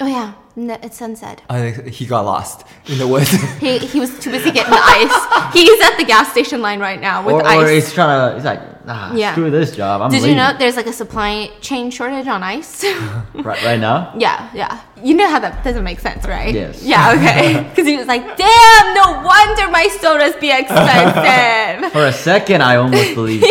[0.00, 0.34] Oh, yeah.
[0.54, 1.42] No, it's sunset.
[1.48, 3.30] I he got lost in the woods.
[3.60, 5.52] He, he was too busy getting the ice.
[5.52, 7.56] He's at the gas station line right now with Or, ice.
[7.64, 9.32] or he's trying to, he's like, nah, Yeah.
[9.32, 10.02] screw this job.
[10.02, 12.84] I'm Did you know there's like a supply chain shortage on ice?
[13.34, 14.12] Right, right now?
[14.18, 14.80] yeah, yeah.
[15.02, 16.52] You know how that doesn't make sense, right?
[16.54, 16.82] Yes.
[16.82, 17.62] Yeah, okay.
[17.68, 21.92] Because he was like, damn, no wonder my sodas be expensive.
[21.92, 23.44] For a second, I almost believed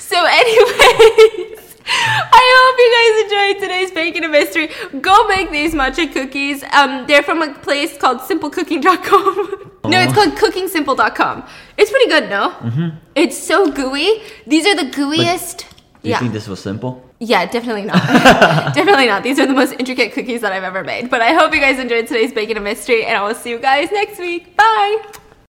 [0.00, 1.57] so, anyways,
[1.90, 4.68] I hope you guys enjoyed today's baking and Mystery.
[5.00, 6.62] Go make these matcha cookies.
[6.72, 9.70] Um, they're from a place called simplecooking.com.
[9.90, 10.14] no, it's Oh.
[10.14, 11.44] called cookingsimple.com.
[11.76, 12.50] It's pretty good, no?
[12.50, 12.88] Mm-hmm.
[13.14, 14.22] It's so gooey.
[14.46, 15.58] These are the gooeyest.
[15.58, 15.64] Do
[16.02, 16.18] you yeah.
[16.20, 17.04] think this was simple?
[17.20, 17.96] Yeah, definitely not.
[18.74, 19.22] definitely not.
[19.22, 21.10] These are the most intricate cookies that I've ever made.
[21.10, 23.58] But I hope you guys enjoyed today's baking and Mystery, and I will see you
[23.58, 24.56] guys next week.
[24.56, 25.02] Bye.